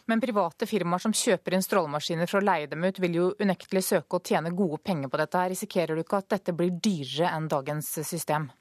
[0.05, 3.87] Men private firmaer som kjøper inn strålemaskiner for å leie dem ut, vil jo unektelig
[3.87, 5.47] søke å tjene gode penger på dette.
[5.55, 8.51] Risikerer du ikke at dette blir dyrere enn dagens system?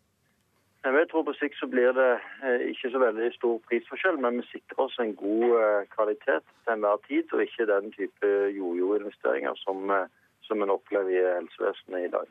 [0.84, 2.10] Jeg tror på sikt så blir det
[2.44, 6.72] eh, ikke så veldig stor prisforskjell, men vi sikrer oss en god eh, kvalitet til
[6.74, 10.10] enhver tid, og ikke den type jojo-investeringer som, eh,
[10.44, 12.28] som en opplever i helsevesenet i dag.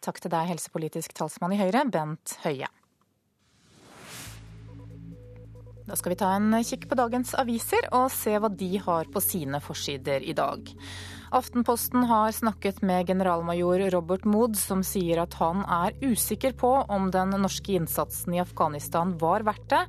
[0.00, 2.70] Takk til deg, helsepolitisk talsmann i Høyre, Bent Høie.
[5.86, 9.20] Da skal vi ta en kikk på dagens aviser og se hva de har på
[9.22, 10.72] sine forsider i dag.
[11.30, 17.10] Aftenposten har snakket med generalmajor Robert Mood, som sier at han er usikker på om
[17.10, 19.82] den norske innsatsen i Afghanistan var verdt det,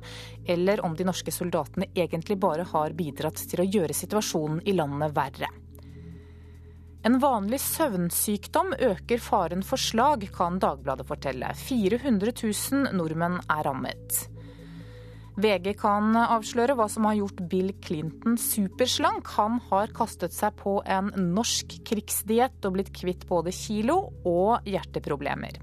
[0.54, 5.14] eller om de norske soldatene egentlig bare har bidratt til å gjøre situasjonen i landet
[5.14, 5.50] verre.
[7.06, 11.52] En vanlig søvnsykdom øker faren for slag, kan Dagbladet fortelle.
[11.54, 14.24] 400 000 nordmenn er rammet.
[15.38, 19.28] VG kan avsløre hva som har gjort Bill Clinton superslank.
[19.36, 25.60] Han har kastet seg på en norsk krigsdiett og blitt kvitt både kilo og hjerteproblemer.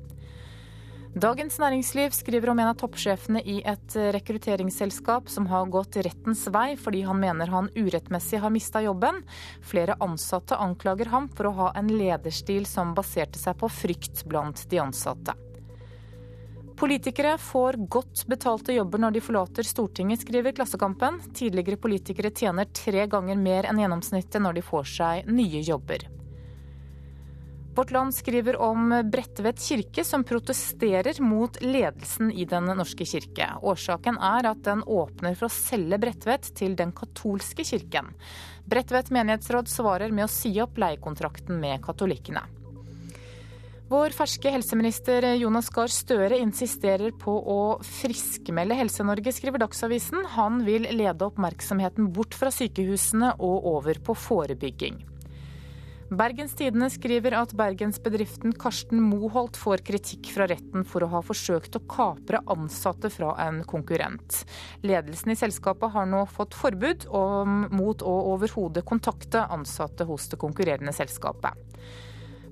[1.15, 6.73] Dagens Næringsliv skriver om en av toppsjefene i et rekrutteringsselskap som har gått rettens vei
[6.76, 9.21] fordi han mener han urettmessig har mista jobben.
[9.63, 14.67] Flere ansatte anklager ham for å ha en lederstil som baserte seg på frykt blant
[14.71, 15.36] de ansatte.
[16.76, 21.21] Politikere får godt betalte jobber når de forlater Stortinget, skriver Klassekampen.
[21.32, 26.03] Tidligere politikere tjener tre ganger mer enn gjennomsnittet når de får seg nye jobber.
[27.76, 33.49] Vårt Land skriver om Bredtvet kirke som protesterer mot ledelsen i Den norske kirke.
[33.63, 38.11] Årsaken er at den åpner for å selge Bredtvet til den katolske kirken.
[38.67, 42.43] Bredtvet menighetsråd svarer med å si opp leiekontrakten med katolikkene.
[43.86, 50.24] Vår ferske helseminister Jonas Gahr Støre insisterer på å friskmelde Helse-Norge, skriver Dagsavisen.
[50.34, 55.04] Han vil lede oppmerksomheten bort fra sykehusene og over på forebygging.
[56.10, 61.78] Bergens Tidende skriver at bergensbedriften Karsten Moholt får kritikk fra retten for å ha forsøkt
[61.78, 64.42] å kapre ansatte fra en konkurrent.
[64.82, 70.42] Ledelsen i selskapet har nå fått forbud om, mot å overhodet kontakte ansatte hos det
[70.42, 71.54] konkurrerende selskapet.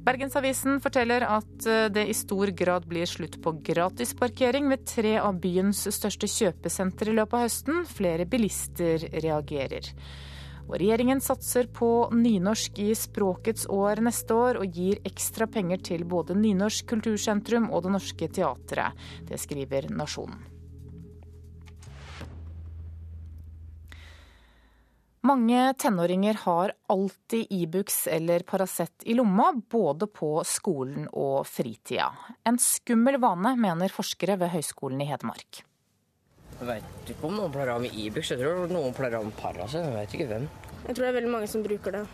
[0.03, 5.85] Bergensavisen forteller at det i stor grad blir slutt på gratisparkering ved tre av byens
[5.95, 7.81] største kjøpesenter i løpet av høsten.
[7.87, 9.87] Flere bilister reagerer.
[10.67, 16.07] Og regjeringen satser på nynorsk i språkets år neste år, og gir ekstra penger til
[16.07, 19.05] både Nynorsk kultursentrum og Det Norske Teatret.
[19.27, 20.52] Det skriver Nasjonen.
[25.25, 32.09] Mange tenåringer har alltid Ibux e eller Paracet i lomma, både på skolen og fritida.
[32.43, 35.61] En skummel vane, mener forskere ved Høgskolen i Hedmark.
[36.57, 38.33] Jeg vet ikke om noen pleier å ha med Ibux.
[38.33, 39.79] Jeg tror noen pleier å ha med Paracet.
[39.87, 40.51] Jeg vet ikke hvem.
[40.83, 42.05] Jeg tror det er veldig mange som bruker det.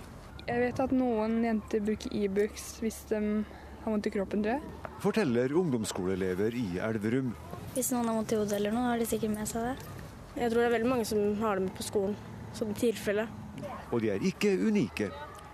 [0.46, 4.90] Jeg vet at noen jenter bruker Ibux hvis de har vondt i kroppen, tror jeg.
[5.02, 7.34] Forteller ungdomsskoleelever i Elverum.
[7.74, 9.96] Hvis noen har vondt i hodet eller noe, har de sikkert med seg det.
[10.36, 12.20] Jeg tror det er veldig mange som har det med på skolen,
[12.58, 13.28] som tilfelle.
[13.92, 15.10] Og de er ikke unike.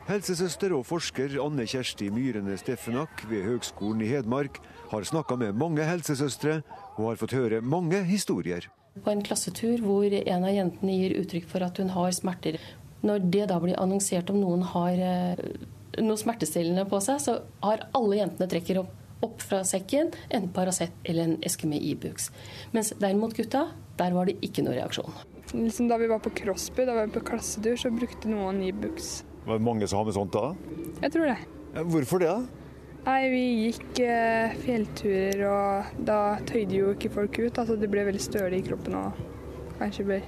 [0.05, 4.59] Helsesøster og forsker Anne Kjersti Myrene Steffenak ved Høgskolen i Hedmark
[4.91, 6.59] har snakka med mange helsesøstre
[6.95, 8.69] og har fått høre mange historier
[9.03, 12.59] på en klassetur hvor en av jentene gir uttrykk for at hun har smerter.
[13.05, 15.41] Når det da blir annonsert om noen har eh,
[16.01, 18.93] noe smertestillende på seg, så har alle jentene trekker opp,
[19.25, 22.31] opp fra sekken en Paracet eller en eske med Ibux.
[22.75, 23.67] Mens derimot gutta,
[23.99, 25.34] der var det ikke noe reaksjon.
[25.55, 29.23] Liksom da vi var på Crosby, da vi var på klassetur, så brukte noen Ibux.
[29.45, 30.49] Var det mange som har med sånt da?
[31.03, 31.37] Jeg tror det.
[31.91, 32.31] Hvorfor det?
[32.31, 32.65] da?
[33.05, 37.59] Nei, Vi gikk eh, fjellturer, og da tøyde jo ikke folk ut.
[37.61, 39.19] altså Det ble veldig støle i kroppen og
[39.77, 40.19] kanskje ble,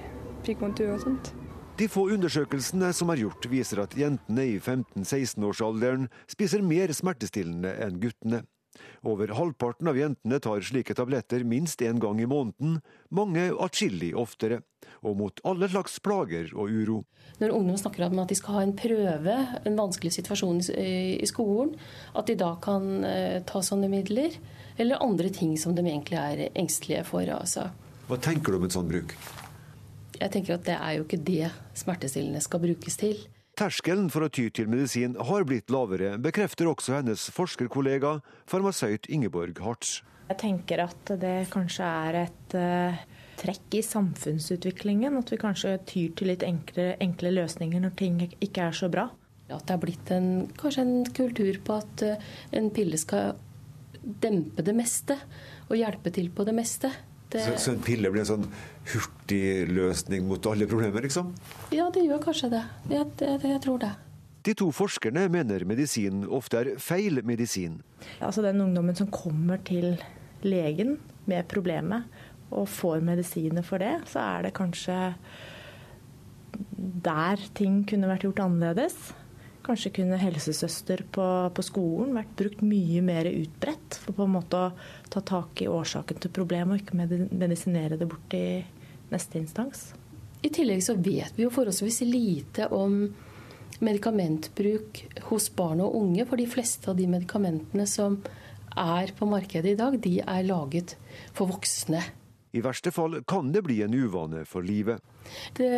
[0.46, 1.32] fikk vondt i huet og sånt.
[1.78, 8.00] De få undersøkelsene som er gjort, viser at jentene i 15-16-årsalderen spiser mer smertestillende enn
[8.02, 8.44] guttene.
[9.06, 12.80] Over halvparten av jentene tar slike tabletter minst én gang i måneden,
[13.14, 14.62] mange atskillig oftere
[15.06, 16.98] og mot alle slags plager og uro.
[17.38, 19.36] Når ungdom snakker om at de skal ha en prøve,
[19.68, 21.74] en vanskelig situasjon i skolen,
[22.18, 24.34] at de da kan eh, ta sånne midler,
[24.78, 27.26] eller andre ting som de egentlig er engstelige for.
[27.30, 27.68] Altså.
[28.10, 29.14] Hva tenker du om en sånn bruk?
[30.18, 33.20] Jeg tenker at det er jo ikke det smertestillende skal brukes til.
[33.58, 39.58] Terskelen for å ty til medisin har blitt lavere, bekrefter også hennes forskerkollega, farmasøyt Ingeborg
[39.64, 39.98] Hartz.
[40.28, 43.06] Jeg tenker at det kanskje er et uh
[43.38, 45.16] trekk i samfunnsutviklingen.
[45.18, 49.08] At vi kanskje tyr til litt enkle, enkle løsninger når ting ikke er så bra.
[49.48, 50.30] At det er blitt en,
[50.60, 53.38] kanskje en kultur på at uh, en pille skal
[53.98, 55.16] dempe det meste
[55.68, 56.90] og hjelpe til på det meste.
[57.28, 57.44] Det...
[57.44, 58.46] Så, så, en pille blir en sånn
[58.88, 61.34] hurtigløsning mot alle problemer, liksom?
[61.74, 62.62] Ja, det gjør kanskje det.
[62.88, 63.92] Jeg, jeg, jeg tror det.
[64.48, 67.82] De to forskerne mener medisin ofte er feil medisin.
[68.24, 69.98] Altså Den ungdommen som kommer til
[70.46, 70.96] legen
[71.28, 72.08] med problemet,
[72.48, 74.96] og får medisiner for det, så er det kanskje
[77.04, 78.96] der ting kunne vært gjort annerledes.
[79.68, 84.62] Kanskje kunne helsesøster på, på, skolen vært brukt mye mer utbredt for på en måte
[84.64, 84.70] å
[85.12, 88.62] ta tak i årsaken til problemet, og ikke medisinere det bort i
[89.12, 89.90] neste instans.
[90.40, 93.02] I tillegg så vet vi jo forholdsvis lite om
[93.84, 96.24] medikamentbruk hos barn og unge.
[96.30, 98.20] For de fleste av de medikamentene som
[98.78, 100.96] er på markedet i dag, de er laget
[101.36, 102.00] for voksne.
[102.56, 105.02] I verste fall kan det bli en uvane for livet.
[105.58, 105.68] Det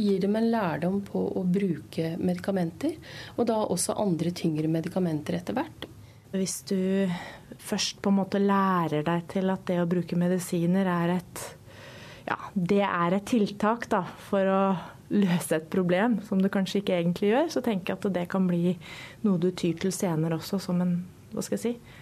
[0.00, 2.96] gir dem en lærdom på å bruke medikamenter,
[3.36, 5.88] og da også andre tyngre medikamenter etter hvert.
[6.30, 7.10] Hvis du
[7.58, 11.46] først på en måte lærer deg til at det å bruke medisiner er et
[12.28, 14.60] ja, det er et tiltak da, for å
[15.10, 18.46] løse et problem som du kanskje ikke egentlig gjør, så tenker jeg at det kan
[18.46, 18.76] bli
[19.24, 21.98] noe du tyr til senere også som en hva skal jeg si,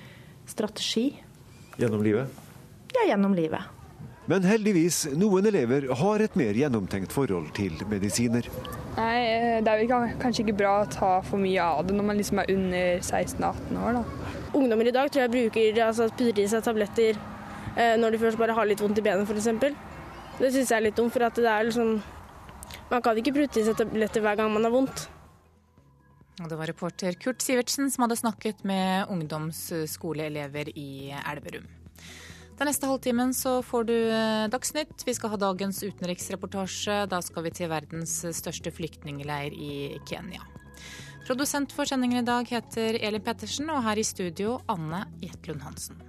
[0.48, 1.06] strategi.
[1.80, 2.44] Gjennom livet?
[2.94, 3.77] ja, gjennom livet.
[4.28, 8.44] Men heldigvis, noen elever har et mer gjennomtenkt forhold til medisiner.
[8.98, 12.18] Nei, eh, Det er kanskje ikke bra å ta for mye av det når man
[12.18, 13.92] liksom er under 16-18 år.
[13.94, 14.04] da.
[14.52, 17.16] Ungdommer i dag tror jeg bruker altså, putter i seg tabletter
[17.76, 19.48] eh, når de først bare har litt vondt i benet f.eks.
[20.38, 22.02] Det syns jeg er litt dumt, for at det er liksom
[22.90, 25.08] Man kan ikke prute i seg tabletter hver gang man har vondt.
[26.42, 31.77] Og det var reporter Kurt Sivertsen som hadde snakket med ungdomsskoleelever i Elverum.
[32.58, 35.04] Den neste halvtimen så får du eh, Dagsnytt.
[35.06, 37.04] Vi skal ha dagens utenriksreportasje.
[37.06, 40.42] Da skal vi til verdens største flyktningleir i Kenya.
[41.28, 46.02] Produsent for sendingen i dag heter Elin Pettersen, og her i studio Anne Jetlund Hansen.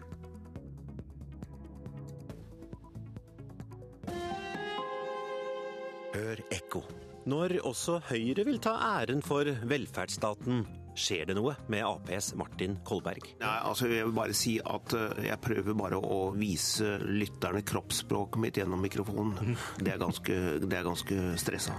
[6.16, 6.82] Hør ekko.
[7.30, 10.64] Når også Høyre vil ta æren for velferdsstaten
[11.00, 13.30] Skjer det noe med Aps Martin Kolberg?
[13.40, 18.42] Nei, altså Jeg vil bare si at eh, jeg prøver bare å vise lytterne kroppsspråket
[18.44, 19.56] mitt gjennom mikrofonen.
[19.80, 21.78] Det er ganske, det er ganske stressa.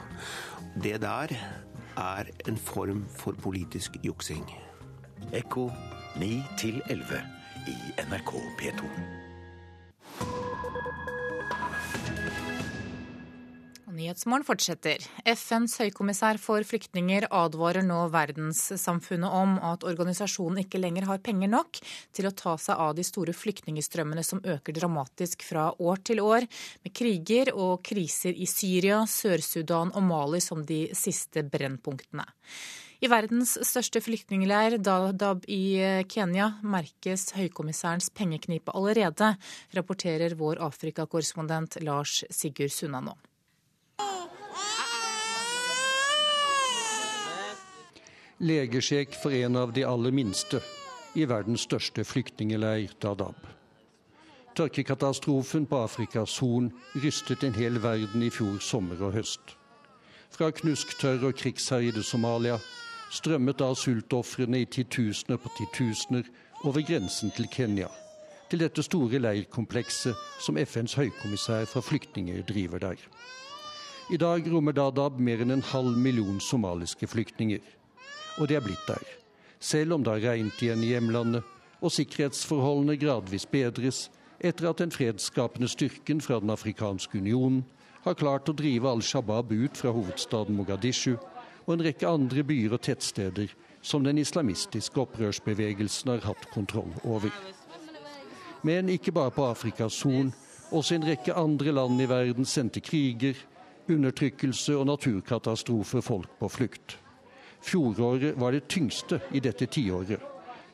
[0.81, 1.37] Det der
[2.01, 4.47] er en form for politisk juksing.
[5.37, 5.69] Ekko
[6.21, 6.31] 9
[6.89, 7.25] 11
[7.69, 9.20] i NRK P2.
[14.01, 15.03] Nyhetsmorgen fortsetter.
[15.29, 21.83] FNs høykommissær for flyktninger advarer nå verdenssamfunnet om at organisasjonen ikke lenger har penger nok
[22.17, 26.49] til å ta seg av de store flyktningstrømmene som øker dramatisk fra år til år,
[26.81, 32.25] med kriger og kriser i Syria, Sør-Sudan og Mali som de siste brennpunktene.
[33.05, 35.77] I verdens største flyktningleir, Dadaab i
[36.09, 39.35] Kenya, merkes høykommissærens pengeknipe allerede,
[39.77, 43.21] rapporterer vår Afrikakorrespondent Lars Sigurd Sunna nå.
[48.41, 50.63] Legesjek for en av de aller minste
[51.15, 53.37] i verdens største flyktningeleir, Dadaab.
[54.57, 56.71] Tørkekatastrofen på Afrikas Horn
[57.05, 59.57] rystet en hel verden i fjor sommer og høst.
[60.31, 62.57] Fra knusktørr og krigsherjede Somalia
[63.13, 66.29] strømmet da sultofrene i titusener på titusener
[66.65, 67.89] over grensen til Kenya,
[68.51, 73.05] til dette store leirkomplekset som FNs høykommissær for flyktninger driver der.
[74.11, 77.61] I dag rommer Dadaab mer enn en halv million somaliske flyktninger
[78.39, 79.03] og de er blitt der.
[79.61, 81.45] Selv om det har regnet igjen i hjemlandet,
[81.81, 84.09] og sikkerhetsforholdene gradvis bedres
[84.41, 87.65] etter at den fredsskapende styrken fra Den afrikanske unionen
[88.05, 91.17] har klart å drive Al Shabaab ut fra hovedstaden Mogadishu
[91.67, 93.53] og en rekke andre byer og tettsteder
[93.83, 97.33] som den islamistiske opprørsbevegelsen har hatt kontroll over.
[98.63, 100.33] Men ikke bare på Afrikas Horn.
[100.71, 103.35] Også en rekke andre land i verden sendte kriger,
[103.91, 107.00] undertrykkelse og naturkatastrofer folk på flukt.
[107.63, 110.21] Fjoråret var det tyngste i dette tiåret,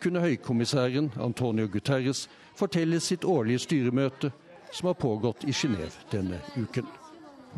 [0.01, 4.30] kunne høykommissæren Antonio Guterres fortelle sitt årlige styremøte,
[4.72, 6.87] som har pågått i Genéve denne uken.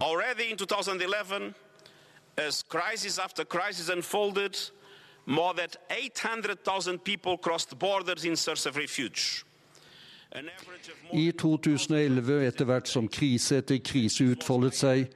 [0.00, 1.54] Already in 2011,
[2.36, 4.54] as crisis after crisis unfolded,
[5.26, 9.44] more than 800,000 people crossed borders in search of refuge.
[11.12, 15.06] I 2011, etter hvert som krise etter krise utfoldet seg,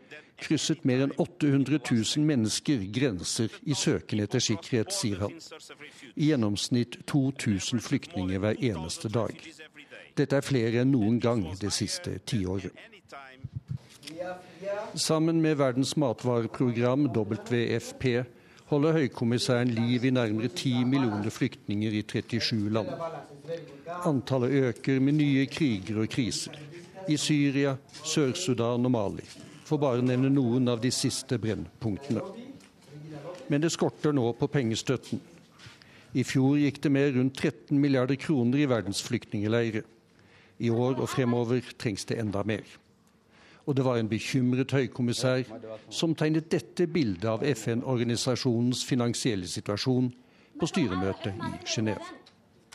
[0.43, 5.37] krysset mer enn 800 000 mennesker grenser i søken etter sikkerhet, sier han.
[6.15, 9.37] I gjennomsnitt 2000 flyktninger hver eneste dag.
[10.19, 12.75] Dette er flere enn noen gang det siste tiåret.
[14.95, 18.05] Sammen med Verdens matvareprogram, WFP,
[18.73, 22.93] holder høykommissæren liv i nærmere 10 millioner flyktninger i 37 land.
[24.05, 26.57] Antallet øker med nye kriger og kriser.
[27.09, 29.27] I Syria, Sør-Sudan og Mali
[29.65, 32.23] for bare å nevne noen av de siste brennpunktene.
[33.49, 35.21] Men det skorter nå på pengestøtten.
[36.13, 39.85] I fjor gikk det med rundt 13 milliarder kroner i verdens flyktningleirer.
[40.59, 42.67] I år og fremover trengs det enda mer.
[43.67, 45.47] Og det var en bekymret høykommissær
[45.91, 50.11] som tegnet dette bildet av FN-organisasjonens finansielle situasjon
[50.59, 52.05] på styremøtet i Genéve.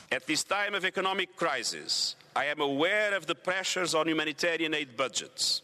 [0.09, 4.95] At this time of economic crisis, I am aware of the pressures on humanitarian aid
[4.97, 5.63] budgets.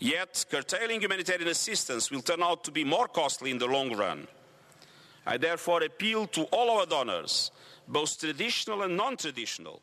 [0.00, 4.26] Yet, curtailing humanitarian assistance will turn out to be more costly in the long run.
[5.26, 7.52] I therefore appeal to all our donors,
[7.86, 9.82] both traditional and non-traditional,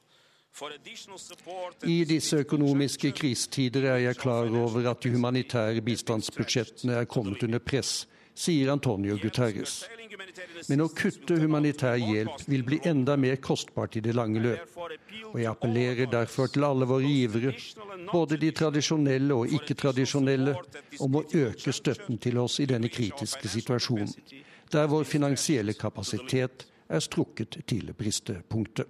[1.86, 7.60] I disse økonomiske krisetider er jeg klar over at de humanitære bistandsbudsjettene er kommet under
[7.60, 8.08] press,
[8.38, 9.86] sier Antonio Guterres.
[10.70, 14.78] Men å kutte humanitær hjelp vil bli enda mer kostbart i det lange løp.
[15.32, 17.54] Og jeg appellerer derfor til alle våre givere,
[18.12, 20.54] både de tradisjonelle og ikke-tradisjonelle,
[21.04, 24.14] om å øke støtten til oss i denne kritiske situasjonen,
[24.72, 28.88] der vår finansielle kapasitet er strukket til bristepunktet.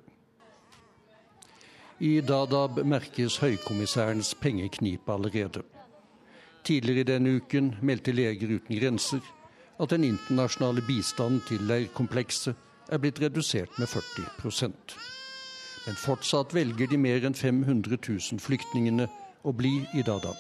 [1.98, 5.64] I Dadab merkes høykommissærens pengeknipe allerede.
[6.68, 9.24] Tidligere denne uken meldte Leger uten grenser
[9.80, 12.56] at den internasjonale bistanden til leirkomplekset
[12.90, 14.98] er blitt redusert med 40%
[15.88, 19.08] Men fortsatt velger de mer enn 500 000 flyktningene
[19.48, 20.40] å bli i Dadaab.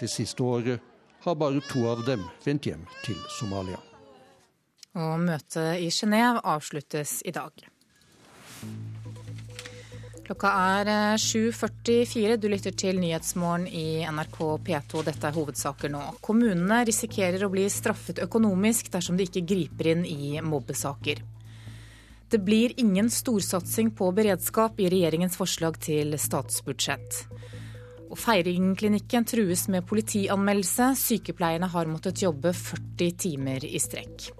[0.00, 0.80] Det siste året
[1.26, 3.80] har bare to av dem vendt hjem til Somalia.
[4.96, 7.52] Og møtet i Genéve avsluttes i dag.
[10.26, 10.88] Klokka er
[11.22, 12.32] 7.44.
[12.32, 15.04] Eh, du lytter til Nyhetsmorgen i NRK P2.
[15.06, 16.00] Dette er hovedsaker nå.
[16.18, 21.22] Kommunene risikerer å bli straffet økonomisk dersom de ikke griper inn i mobbesaker.
[22.26, 27.20] Det blir ingen storsatsing på beredskap i regjeringens forslag til statsbudsjett.
[28.10, 30.90] Og Feiringklinikken trues med politianmeldelse.
[30.98, 34.32] Sykepleierne har måttet jobbe 40 timer i strekk.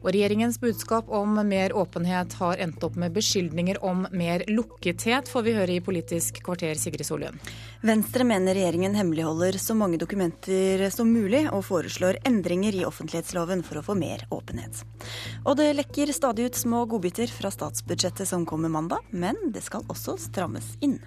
[0.00, 5.44] Og regjeringens budskap om mer åpenhet har endt opp med beskyldninger om mer lukkethet, får
[5.44, 7.50] vi høre i Politisk kvarter, Sigrid Solund.
[7.84, 13.80] Venstre mener regjeringen hemmeligholder så mange dokumenter som mulig, og foreslår endringer i offentlighetsloven for
[13.80, 14.84] å få mer åpenhet.
[15.44, 19.84] Og det lekker stadig ut små godbiter fra statsbudsjettet som kommer mandag, men det skal
[19.92, 21.00] også strammes inn.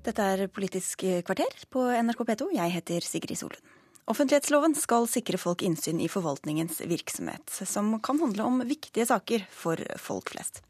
[0.00, 2.46] Dette er Politisk kvarter på NRK P2.
[2.56, 3.60] Jeg heter Sigrid Solund.
[4.08, 9.78] Offentlighetsloven skal sikre folk innsyn i forvaltningens virksomhet, som kan handle om viktige saker for
[10.00, 10.62] folk flest.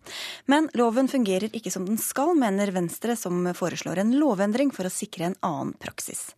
[0.51, 4.93] Men loven fungerer ikke som den skal, mener Venstre, som foreslår en lovendring for å
[4.93, 6.33] sikre en annen praksis.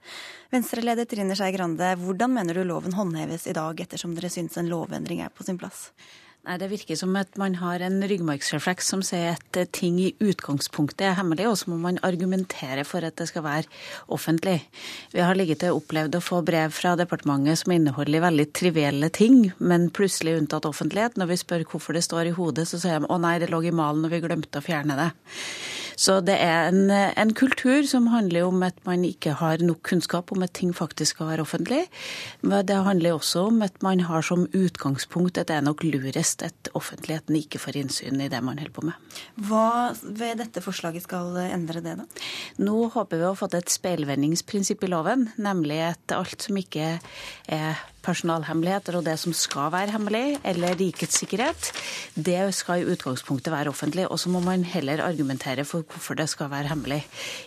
[0.53, 4.71] Venstre-leder Trine Skei Grande, hvordan mener du loven håndheves i dag, ettersom dere syns en
[4.71, 5.89] lovendring er på sin plass?
[6.43, 11.05] Nei, Det virker som at man har en ryggmargsrefleks som sier at ting i utgangspunktet
[11.07, 13.71] er hemmelig, og så må man argumentere for at det skal være
[14.11, 14.57] offentlig.
[15.15, 19.53] Vi har ligget og opplevd å få brev fra departementet som inneholder veldig trivielle ting,
[19.63, 21.15] men plutselig unntatt offentlighet.
[21.15, 23.63] Når vi spør hvorfor det står i hodet, så sier de å nei, det lå
[23.63, 25.13] i malen og vi glemte å fjerne det.
[25.97, 30.33] Så det er en, en, kultur som handler om at man ikke har nok kunnskap
[30.33, 31.83] om at ting faktisk skal være offentlig.
[32.43, 36.45] Men det handler også om at man har som utgangspunkt at det er nok lurest
[36.47, 39.17] at offentligheten ikke får innsyn i det man holder på med.
[39.49, 42.29] Hva ved dette forslaget skal endre det, da?
[42.63, 46.95] Nå håper vi å ha fått et speilvendingsprinsipp i loven, nemlig at alt som ikke
[47.53, 51.71] er personalhemmeligheter og det som skal være hemmelig, eller rikets sikkerhet,
[52.15, 54.07] det skal i utgangspunktet være offentlig.
[54.11, 57.03] Og så må man heller argumentere for hvorfor det skal være hemmelig.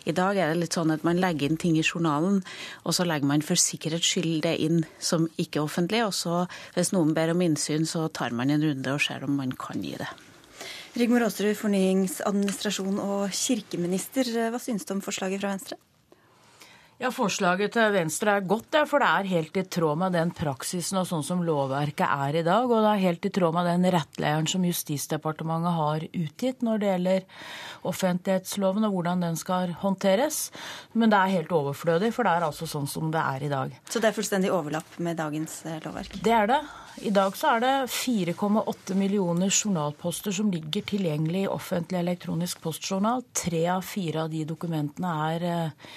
[0.06, 2.42] I dag er det litt sånn at man legger inn ting i journalen,
[2.84, 6.46] og så legger man for sikkerhets skyld det inn som ikke offentlig, og så
[6.76, 9.84] hvis noen ber om innsyn, så tar man en runde og ser om man kan
[9.84, 10.12] gi det.
[10.96, 14.30] Rigmor Aasrud, fornyings-, administrasjon og kirkeminister.
[14.48, 15.80] Hva syns du om forslaget fra Venstre?
[16.96, 21.02] Ja, Forslaget til Venstre er godt, for det er helt i tråd med den praksisen
[21.02, 22.70] og sånn som lovverket er i dag.
[22.72, 26.94] Og det er helt i tråd med den rettleieren som Justisdepartementet har utgitt når det
[26.94, 27.44] gjelder
[27.92, 30.40] offentlighetsloven og hvordan den skal håndteres.
[30.96, 33.76] Men det er helt overflødig, for det er altså sånn som det er i dag.
[33.92, 36.16] Så det er fullstendig overlapp med dagens eh, lovverk?
[36.24, 36.64] Det er det.
[37.04, 43.28] I dag så er det 4,8 millioner journalposter som ligger tilgjengelig i offentlig elektronisk postjournal.
[43.36, 45.96] Tre av fire av de dokumentene er eh,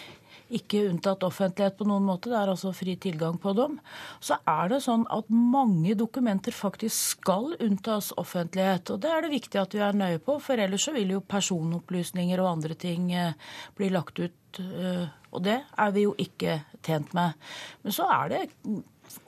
[0.55, 2.31] ikke unntatt offentlighet på noen måte.
[2.33, 3.79] Det er altså fri tilgang på dem.
[4.25, 8.93] Så er det sånn at mange dokumenter faktisk skal unntas offentlighet.
[8.95, 11.25] Og det er det viktig at vi er nøye på, for ellers så vil jo
[11.25, 13.37] personopplysninger og andre ting eh,
[13.79, 14.63] bli lagt ut.
[14.63, 17.37] Eh, og det er vi jo ikke tjent med.
[17.85, 18.45] Men så er det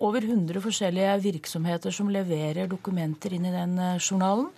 [0.01, 4.49] over 100 forskjellige virksomheter som leverer dokumenter inn i den eh, journalen.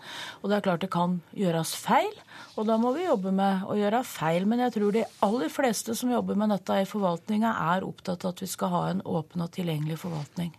[0.41, 2.13] Og det er klart det kan gjøres feil,
[2.57, 4.47] og da må vi jobbe med å gjøre feil.
[4.49, 8.35] Men jeg tror de aller fleste som jobber med dette i forvaltninga, er opptatt av
[8.35, 10.53] at vi skal ha en åpen og tilgjengelig forvaltning.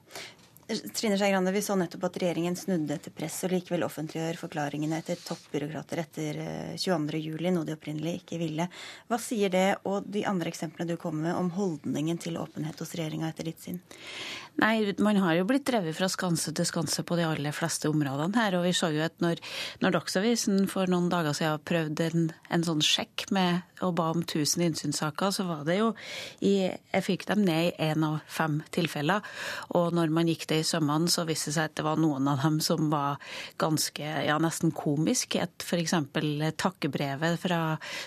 [0.68, 5.02] Trine Skei Grande, Vi så nettopp at regjeringen snudde etter press og likevel offentliggjør forklaringene
[5.02, 6.40] etter toppbyråkrater etter
[6.80, 8.70] 22.07, eh, noe de opprinnelig ikke ville.
[9.12, 12.96] Hva sier det og de andre eksemplene du kommer med om holdningen til åpenhet hos
[12.96, 13.82] regjeringa etter ditt syn?
[14.62, 18.38] Nei, man har jo blitt drevet fra skanse til skanse på de aller fleste områdene
[18.38, 18.60] her.
[18.60, 19.42] Og vi så jo at når,
[19.82, 24.22] når Dagsavisen for noen dager siden prøvde en, en sånn sjekk med og ba om
[24.22, 25.90] 1000 innsynssaker, så var det jo
[26.46, 29.26] i Jeg fikk dem ned i én av fem tilfeller.
[29.76, 32.42] Og når man gikk i sømmene, så viste det seg at det var noen av
[32.44, 33.22] dem som var
[33.62, 35.38] ganske, ja, nesten komisk.
[35.40, 35.96] Et f.eks.
[36.60, 37.62] takkebrevet fra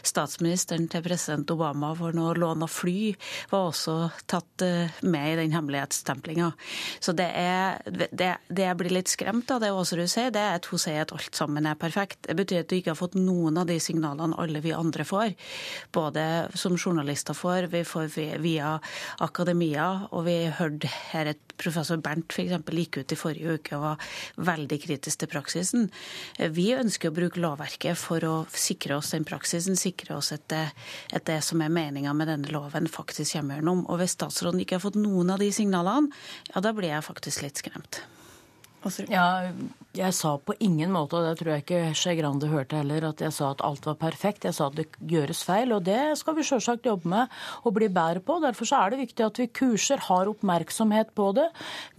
[0.06, 3.14] statsministeren til president Obama for noe lån av fly
[3.50, 3.96] var også
[4.30, 6.50] tatt eh, med i den hemmelighetsstemplinga.
[7.00, 10.60] Så det, er, det, det, jeg blir litt skremt av det Aasrud sier, det er
[10.60, 12.22] at hun sier at alt sammen er perfekt.
[12.28, 15.34] Det betyr at du ikke har fått noen av de signalene alle vi andre får.
[15.94, 16.26] Både
[16.58, 18.10] som journalister får, vi får
[18.42, 18.76] via
[19.24, 22.72] akademia, og vi hørte her et professor Bernt f.eks.
[22.76, 24.10] gikk ut i forrige uke og var
[24.50, 25.88] veldig kritisk til praksisen.
[26.56, 30.66] Vi ønsker å bruke lovverket for å sikre oss den praksisen, sikre oss at det,
[31.16, 33.86] at det som er meninga med denne loven, faktisk kommer gjennom.
[33.90, 36.12] Og hvis statsråden ikke har fått noen av de signalene,
[36.52, 38.02] ja, da blir jeg faktisk litt skremt.
[39.10, 39.26] Ja,
[39.96, 43.22] jeg sa på ingen måte, og det tror jeg ikke Skei Grande hørte heller, at
[43.22, 44.44] jeg sa at alt var perfekt.
[44.44, 47.32] Jeg sa at det gjøres feil, og det skal vi selvsagt jobbe med
[47.64, 48.36] og bli bedre på.
[48.44, 51.46] Derfor er det viktig at vi kurser, har oppmerksomhet på det.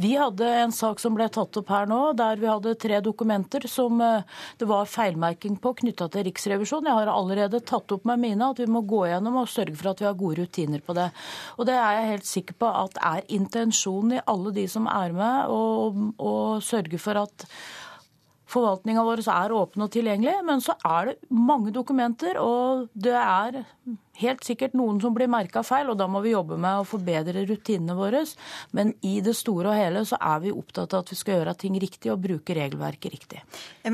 [0.03, 3.65] Vi hadde en sak som ble tatt opp her nå, der vi hadde tre dokumenter
[3.71, 6.91] som eh, det var feilmerking på knytta til Riksrevisjonen.
[6.91, 9.91] Jeg har allerede tatt opp med mine at vi må gå gjennom og sørge for
[9.93, 11.09] at vi har gode rutiner på det.
[11.57, 15.17] Og det er jeg helt sikker på at er intensjonen i alle de som er
[15.17, 16.33] med, å
[16.77, 17.45] sørge for at
[18.57, 23.59] Forvaltninga vår er åpen og tilgjengelig, men så er det mange dokumenter, og det er
[24.17, 27.43] helt sikkert noen som blir merka feil, og da må vi jobbe med å forbedre
[27.45, 28.23] rutinene våre.
[28.73, 31.53] Men i det store og hele så er vi opptatt av at vi skal gjøre
[31.61, 33.43] ting riktig og bruke regelverket riktig.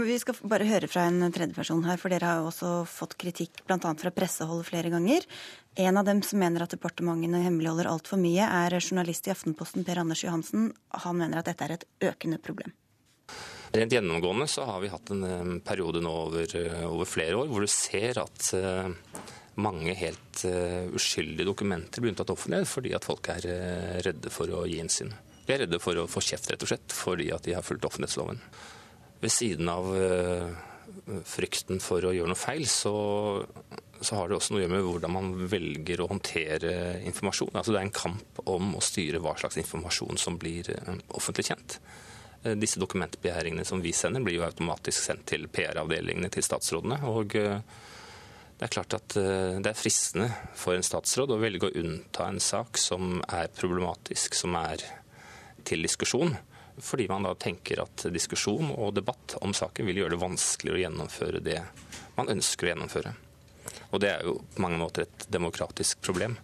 [0.03, 3.65] Vi skal bare høre fra en tredjeperson her, for dere har jo også fått kritikk
[3.67, 3.79] bl.a.
[3.99, 5.27] fra pressehold flere ganger.
[5.75, 9.99] En av dem som mener at departementene hemmeligholder altfor mye, er journalist i Aftenposten Per
[10.05, 10.71] Anders Johansen.
[11.03, 12.71] Han mener at dette er et økende problem.
[13.73, 17.63] Rent gjennomgående så har vi hatt en periode nå over, eh, over flere år hvor
[17.63, 18.91] du ser at uh,
[19.57, 20.43] mange helt
[20.93, 23.47] uskyldige dokumenter blir unntatt offentlighet fordi at folk er
[24.05, 25.13] redde for å gi innsyn.
[25.45, 27.85] De er redde for å få kjeft, rett og slett, fordi at de har fulgt
[27.85, 28.41] offentlighetsloven.
[29.21, 29.89] Ved siden av
[31.27, 32.93] frykten for å gjøre noe feil, så,
[33.99, 36.73] så, har det også noe å gjøre med hvordan man velger å håndtere
[37.09, 37.53] informasjon.
[37.53, 40.69] Altså Det er en kamp om å styre hva slags informasjon som blir
[41.13, 41.77] offentlig kjent.
[42.43, 46.99] Eh, disse dokumentbegjæringene som vi sender, blir jo automatisk sendt til PR-avdelingene til statsrådene.
[47.07, 47.59] og eh,
[48.59, 52.27] det er klart at eh, det er fristende for en statsråd å velge å unnta
[52.27, 54.83] en sak som er problematisk, som er
[55.63, 56.35] til diskusjon.
[56.83, 60.83] Fordi man da tenker at diskusjon og debatt om saken vil gjøre det vanskeligere å
[60.87, 61.59] gjennomføre det
[62.17, 63.13] man ønsker å gjennomføre.
[63.93, 66.35] Og det er jo på mange måter et demokratisk problem.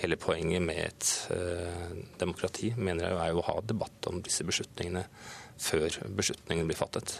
[0.00, 1.90] Hele poenget med et eh,
[2.20, 5.04] demokrati mener jeg er å ha debatt om disse beslutningene
[5.60, 7.18] før beslutningen blir fattet.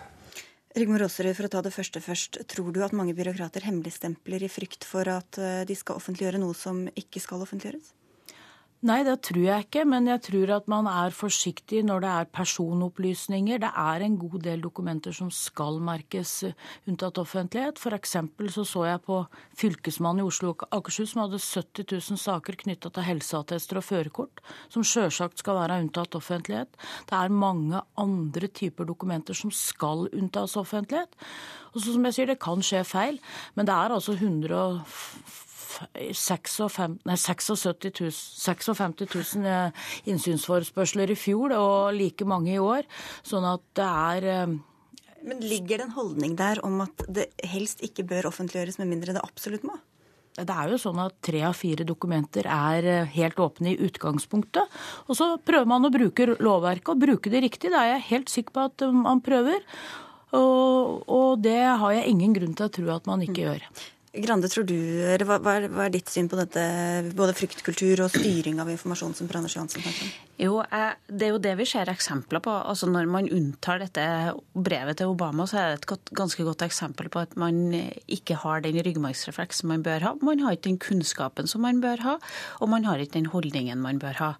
[0.78, 2.40] Rigmor Aasrud, for å ta det første først.
[2.48, 6.57] Tror du at mange byråkrater hemmeligstempler i frykt for at eh, de skal offentliggjøre noe
[6.57, 7.90] som ikke skal offentliggjøres?
[8.81, 12.28] Nei, det tror jeg ikke, men jeg tror at man er forsiktig når det er
[12.32, 13.59] personopplysninger.
[13.61, 16.55] Det er en god del dokumenter som skal merkes eh,
[16.89, 17.77] unntatt offentlighet.
[17.93, 19.19] Eksempel så så jeg på
[19.61, 24.40] Fylkesmannen i Oslo og Akershus som hadde 70 000 saker knytta til helseattester og førerkort,
[24.73, 26.73] som sjølsagt skal være unntatt offentlighet.
[27.05, 31.12] Det er mange andre typer dokumenter som skal unntas offentlighet.
[31.74, 33.20] Og så som jeg sier, det kan skje feil,
[33.61, 35.49] men det er altså 150
[35.94, 36.56] 56
[38.01, 39.05] 000, 56
[39.36, 42.88] 000 innsynsforespørsler i fjor, og like mange i år.
[43.26, 44.59] Sånn at det er eh,
[45.26, 49.16] Men ligger det en holdning der om at det helst ikke bør offentliggjøres med mindre
[49.16, 49.76] det absolutt må?
[50.40, 54.78] Det er jo sånn at tre av fire dokumenter er eh, helt åpne i utgangspunktet.
[55.09, 57.72] Og så prøver man å bruke lovverket og bruke det riktig.
[57.72, 59.64] Det er jeg helt sikker på at man prøver.
[60.38, 63.47] Og, og det har jeg ingen grunn til å tro at man ikke mm.
[63.48, 63.90] gjør.
[64.11, 64.74] Grande, tror du,
[65.23, 66.62] hva, hva, er ditt syn på dette,
[67.15, 70.09] både fryktkultur og styring av informasjon, som Anders Johansen om?
[70.41, 70.57] Jo,
[71.07, 72.51] Det er jo det vi ser eksempler på.
[72.51, 74.03] Altså Når man unntar dette
[74.51, 77.70] brevet til Obama, så er det et godt, ganske godt eksempel på at man
[78.11, 80.12] ikke har den ryggmargsrefleksen man bør ha.
[80.27, 82.16] Man har ikke den kunnskapen som man bør ha,
[82.59, 84.32] og man har ikke den holdningen man bør ha.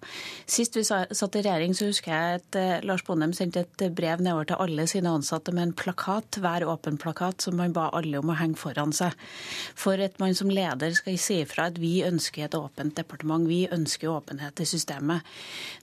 [0.51, 4.19] Sist vi satt i regjering, så husker jeg at uh, Lars Bonheim sendte et brev
[4.19, 8.19] nedover til alle sine ansatte med en plakat, hver åpen plakat, som man ba alle
[8.19, 9.15] om å henge foran seg
[9.75, 13.65] for at man som leder skal si ifra at vi ønsker et åpent departement, vi
[13.71, 15.25] ønsker åpenhet i systemet.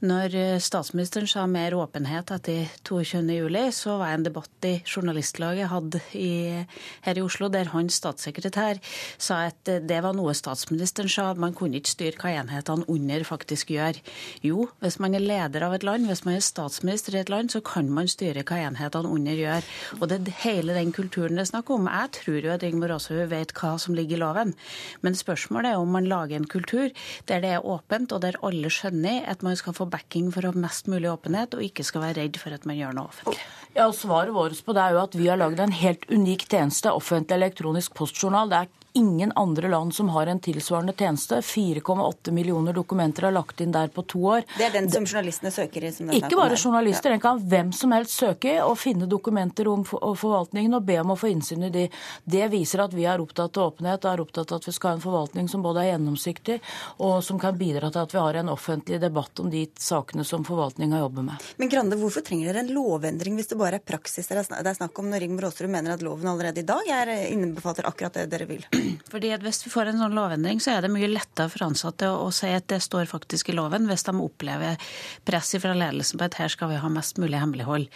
[0.04, 5.70] Når eh, statsministeren sa mer åpenhet etter 22.07, så var det en debatt i Journalistlaget
[5.72, 6.64] hadde i,
[7.06, 8.80] her i Oslo, der hans statssekretær
[9.18, 13.72] sa at det var noe statsministeren sa, man kunne ikke styre hva enhetene under faktisk
[13.74, 13.98] gjør.
[14.44, 17.52] Jo, hvis man er leder av et land, hvis man er statsminister i et land,
[17.52, 19.68] så kan man styre hva enhetene under gjør.
[19.98, 21.88] Og det er hele den kulturen det er snakk om.
[21.90, 24.54] Jeg tror jo at Rigmor Aasrud vet hva som ligger i loven.
[25.04, 26.88] Men spørsmålet er om man lager en kultur
[27.28, 30.54] der det er åpent, og der alle skjønner at man skal få backing for å
[30.54, 33.40] ha mest mulig åpenhet, og ikke skal være redd for at man gjør noe offentlig.
[33.76, 36.48] Ja, og Svaret vårt på det er jo at vi har lagd en helt unik
[36.48, 38.50] tjeneste, offentlig elektronisk postjournal.
[38.50, 41.40] Det er ingen andre land som har en tilsvarende tjeneste.
[41.40, 44.46] 4,8 millioner dokumenter er lagt inn der på to år.
[44.58, 45.92] Det er den som journalistene søker i?
[46.18, 50.74] Ikke bare journalister, den kan hvem som helst søke i og finne dokumenter om forvaltningen
[50.78, 51.86] og be om å få innsyn i de.
[52.24, 54.92] Det viser at vi er opptatt av åpenhet og er opptatt av at vi skal
[54.92, 56.58] ha en forvaltning som både er gjennomsiktig
[57.04, 60.46] og som kan bidra til at vi har en offentlig debatt om de sakene som
[60.48, 61.48] forvaltninga jobber med.
[61.60, 64.98] Men Grande, hvorfor trenger dere en lovendring hvis det bare er praksis det er snakk
[64.98, 68.48] om når Rigmor Aasrud mener at loven allerede i dag er, innbefatter akkurat det dere
[68.48, 68.64] vil?
[69.12, 72.08] Fordi at Hvis vi får en sånn lovendring, så er det mye lettere for ansatte
[72.10, 74.90] å si at det står faktisk i loven, hvis de opplever
[75.24, 77.86] press fra ledelsen på at her skal vi ha mest mulig hemmelighold.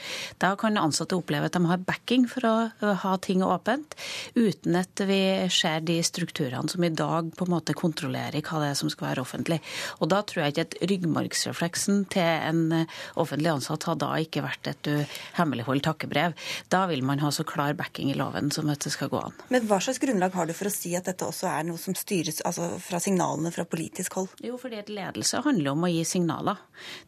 [0.40, 3.96] Da kan ansatte oppleve at de har backing for å ha ting åpent,
[4.38, 5.20] uten at vi
[5.52, 9.10] ser de strukturene som i dag på en måte kontrollerer hva det er som skal
[9.10, 9.60] være offentlig.
[10.00, 12.86] Og Da tror jeg ikke at ryggmargsrefleksen til en
[13.16, 16.36] offentlig ansatt har da ikke vært et du hemmelighold takkebrev.
[16.72, 19.36] Da vil man ha så klar backing i loven som at det skal gå an.
[19.52, 21.94] Men hva slags grunnlag har du for å si at dette også er noe som
[21.98, 24.32] styres altså fra signalene fra politisk hold?
[24.44, 26.58] Jo, fordi at ledelse handler om å gi signaler.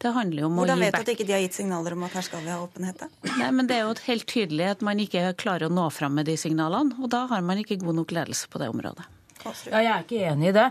[0.01, 2.05] Det handler om Hvordan å gi vet du at ikke de har gitt signaler om
[2.07, 3.03] at her skal vi ha åpenhet?
[3.35, 6.29] Nei, men Det er jo helt tydelig at man ikke klarer å nå fram med
[6.29, 9.05] de signalene, og da har man ikke god nok ledelse på det området.
[9.45, 10.69] Ja, jeg er ikke enig i det.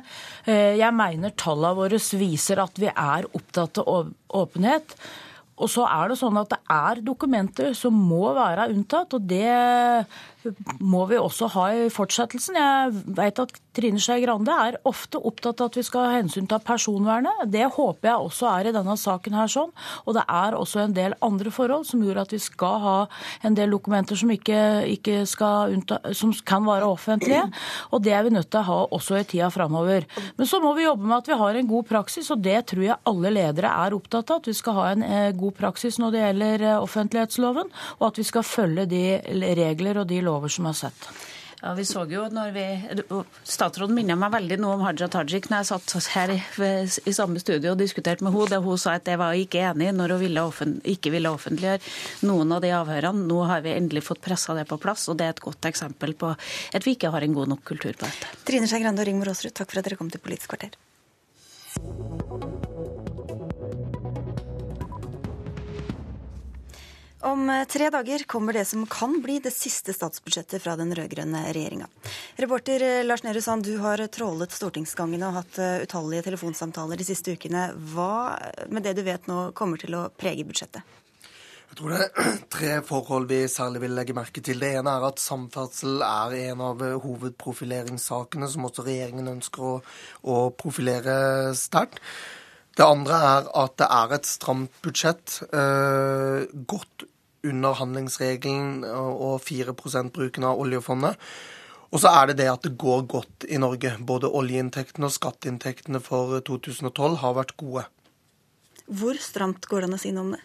[0.51, 4.97] Eh, Jeg mener tallene våre viser at vi er opptatt av åpenhet.
[5.63, 9.47] Og så er det sånn at det er dokumenter som må være unntatt, og det
[10.81, 12.59] må vi også ha i fortsettelsen.
[12.59, 16.47] Jeg vet at Trine Skei Grande er ofte opptatt av at vi skal ha hensyn
[16.51, 17.47] til personvernet.
[17.51, 19.73] Det håper jeg også er i denne saken her sånn.
[20.05, 22.97] Og det er også en del andre forhold som gjør at vi skal ha
[23.47, 24.61] en del dokumenter som, ikke,
[24.95, 27.47] ikke skal unnta, som kan være offentlige.
[27.91, 30.07] Og det er vi nødt til å ha også i tida framover.
[30.39, 32.87] Men så må vi jobbe med at vi har en god praksis, og det tror
[32.91, 34.43] jeg alle ledere er opptatt av.
[34.45, 38.21] At vi skal ha en eh, god praksis når det gjelder eh, offentlighetsloven, og at
[38.21, 39.05] vi skal følge de
[39.59, 41.09] regler og de lover som er sett.
[41.65, 42.65] Ja, vi så jo når vi,
[43.49, 46.37] Statsråden minner meg veldig nå om Haja Tajik når jeg satt her i,
[47.09, 48.51] i samme studio og diskuterte med henne.
[48.53, 52.29] Der hun sa at jeg var ikke enig når hun ville offent, ikke ville offentliggjøre
[52.29, 53.25] noen av de avhørene.
[53.31, 56.13] Nå har vi endelig fått pressa det på plass, og det er et godt eksempel
[56.21, 58.37] på at vi ikke har en god nok kultur på dette.
[58.45, 60.77] Trine Skei Grande og Rigmor Aasrud, takk for at dere kom til Politisk kvarter.
[67.25, 71.41] Om eh, tre dager kommer det som kan bli det siste statsbudsjettet fra den rød-grønne
[71.57, 71.87] regjeringa.
[72.37, 77.07] Reporter eh, Lars Nehru Sand, du har trålet stortingsgangene og hatt eh, utallige telefonsamtaler de
[77.09, 77.71] siste ukene.
[77.95, 78.37] Hva
[78.69, 80.85] med det du vet nå kommer til å prege budsjettet?
[81.71, 84.61] Jeg tror det er tre forhold vi særlig vil legge merke til.
[84.61, 89.75] Det ene er at samferdsel er en av hovedprofileringssakene som også regjeringen ønsker å,
[90.29, 91.17] å profilere
[91.57, 92.05] sterkt.
[92.75, 95.39] Det andre er at det er et stramt budsjett.
[95.55, 97.09] Eh, godt
[97.45, 99.75] under handlingsregelen og 4
[100.15, 101.21] bruken av oljefondet.
[101.95, 103.93] Og så er det det at det går godt i Norge.
[104.03, 107.85] Både oljeinntektene og skatteinntektene for 2012 har vært gode.
[108.91, 110.43] Hvor stramt går det an å si noe om det?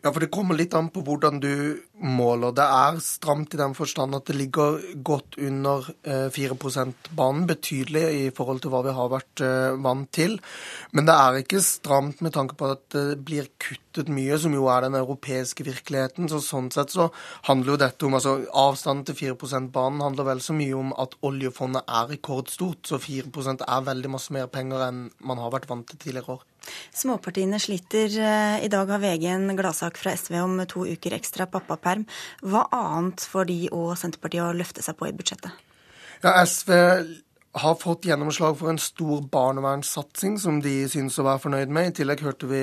[0.00, 2.54] Ja, for Det kommer litt an på hvordan du måler.
[2.56, 5.84] Det er stramt i den forstand at det ligger godt under
[6.32, 7.42] 4 %-banen.
[7.50, 9.42] Betydelig i forhold til hva vi har vært
[9.84, 10.38] vant til.
[10.96, 14.70] Men det er ikke stramt med tanke på at det blir kuttet mye, som jo
[14.72, 16.32] er den europeiske virkeligheten.
[16.32, 17.10] Så Sånn sett så
[17.50, 21.12] handler jo dette om altså Avstanden til 4 %-banen handler vel så mye om at
[21.20, 22.88] oljefondet er rekordstort.
[22.88, 26.49] Så 4% er veldig masse mer penger enn man har vært vant til tidligere år.
[26.96, 28.12] Småpartiene sliter.
[28.60, 32.06] I dag har VG en gladsak fra SV om to uker ekstra pappaperm.
[32.42, 35.66] Hva annet får de og Senterpartiet å løfte seg på i budsjettet?
[36.20, 36.72] Ja, SV
[37.52, 41.88] har fått gjennomslag for en stor barnevernssatsing som de synes å være fornøyd med.
[41.90, 42.60] I tillegg hørte vi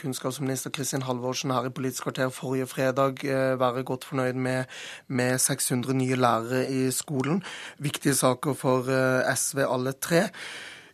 [0.00, 3.20] kunnskapsminister Kristin Halvorsen her i Politisk kvarter forrige fredag
[3.60, 4.70] være godt fornøyd med,
[5.08, 7.42] med 600 nye lærere i skolen.
[7.78, 8.88] Viktige saker for
[9.34, 10.28] SV alle tre.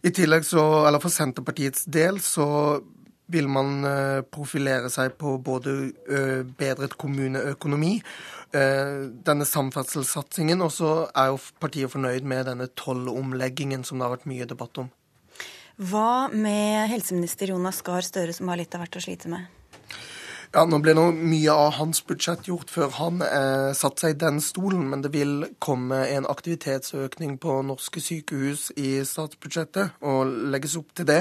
[0.07, 2.47] I tillegg så, eller For Senterpartiets del så
[3.27, 3.81] vil man
[4.31, 5.73] profilere seg på både
[6.61, 7.97] bedret kommuneøkonomi,
[8.55, 14.31] denne samferdselssatsingen, og så er jo partiet fornøyd med denne tollomleggingen som det har vært
[14.31, 14.93] mye debatt om.
[15.77, 19.51] Hva med helseminister Jonas Gahr Støre, som har litt av hvert å slite med?
[20.57, 24.16] Ja, Nå ble nå mye av hans budsjett gjort før han eh, satte seg i
[24.23, 30.78] den stolen, men det vil komme en aktivitetsøkning på norske sykehus i statsbudsjettet, og legges
[30.81, 31.19] opp til det.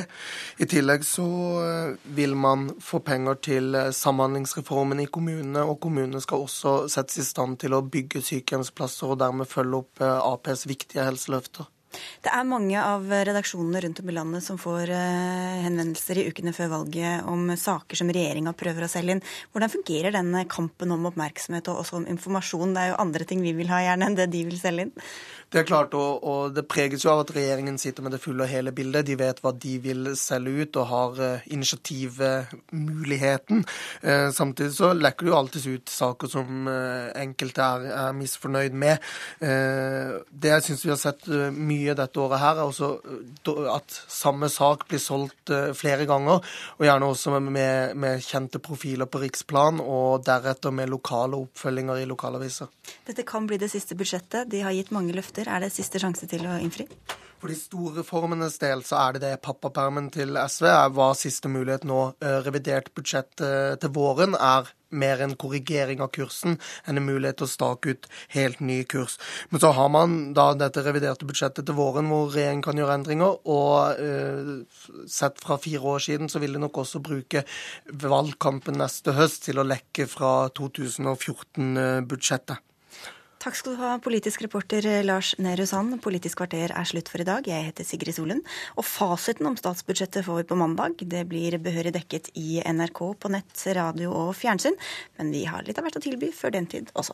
[0.64, 1.28] I tillegg så
[1.66, 7.28] eh, vil man få penger til samhandlingsreformen i kommunene, og kommunene skal også settes i
[7.28, 11.75] stand til å bygge sykehjemsplasser og dermed følge opp eh, Aps viktige helseløfter.
[12.26, 14.92] Det er mange av redaksjonene rundt om i landet som får
[15.66, 19.24] henvendelser i ukene før valget om saker som regjeringa prøver å selge inn.
[19.54, 22.76] Hvordan fungerer den kampen om oppmerksomhet og også om informasjon?
[22.76, 24.96] Det er jo andre ting vi vil ha gjerne enn det de vil selge inn.
[25.56, 28.44] Det er klart, og, og, det preges jo av at regjeringen sitter med det fulle
[28.44, 29.08] og hele bildet.
[29.08, 33.64] De vet hva de vil selge ut, og har uh, initiativmuligheten.
[34.04, 38.76] Uh, samtidig så lekker det jo alltid ut saker som uh, enkelte er, er, misfornøyd
[38.76, 39.00] med.
[39.40, 41.24] det jeg syns vi har sett
[41.56, 43.00] mye dette året her, er også
[43.72, 45.48] at samme sak blir solgt
[45.80, 46.44] flere ganger,
[46.76, 52.12] og gjerne også med, med kjente profiler på riksplan, og deretter med lokale oppfølginger i
[52.12, 52.68] lokalaviser.
[53.08, 54.50] Dette kan bli det siste budsjettet.
[54.52, 55.50] De har gitt mange løfter.
[55.50, 56.88] Er det siste sjanse til å innfri?
[57.46, 61.84] For de store reformenes del så er det det pappapermen til SV var siste mulighet
[61.86, 62.00] nå.
[62.24, 66.56] Eh, revidert budsjett eh, til våren er mer en korrigering av kursen
[66.88, 69.20] enn en mulighet til å stake ut helt ny kurs.
[69.52, 73.34] Men så har man da dette reviderte budsjettet til våren hvor regjeringen kan gjøre endringer,
[73.46, 74.64] og uh,
[75.12, 77.44] sett fra fire år siden så vil de nok også bruke
[78.06, 82.58] valgkampen neste høst til å lekke fra 2014-budsjettet.
[83.46, 86.00] Takk skal du ha, politisk reporter Lars Nehru Sand.
[86.02, 87.46] Politisk kvarter er slutt for i dag.
[87.46, 88.42] Jeg heter Sigrid Solund.
[88.74, 90.98] Og fasiten om statsbudsjettet får vi på mandag.
[91.06, 94.74] Det blir behørig dekket i NRK på nett, radio og fjernsyn.
[95.20, 97.14] Men vi har litt av hvert å tilby før den tid også.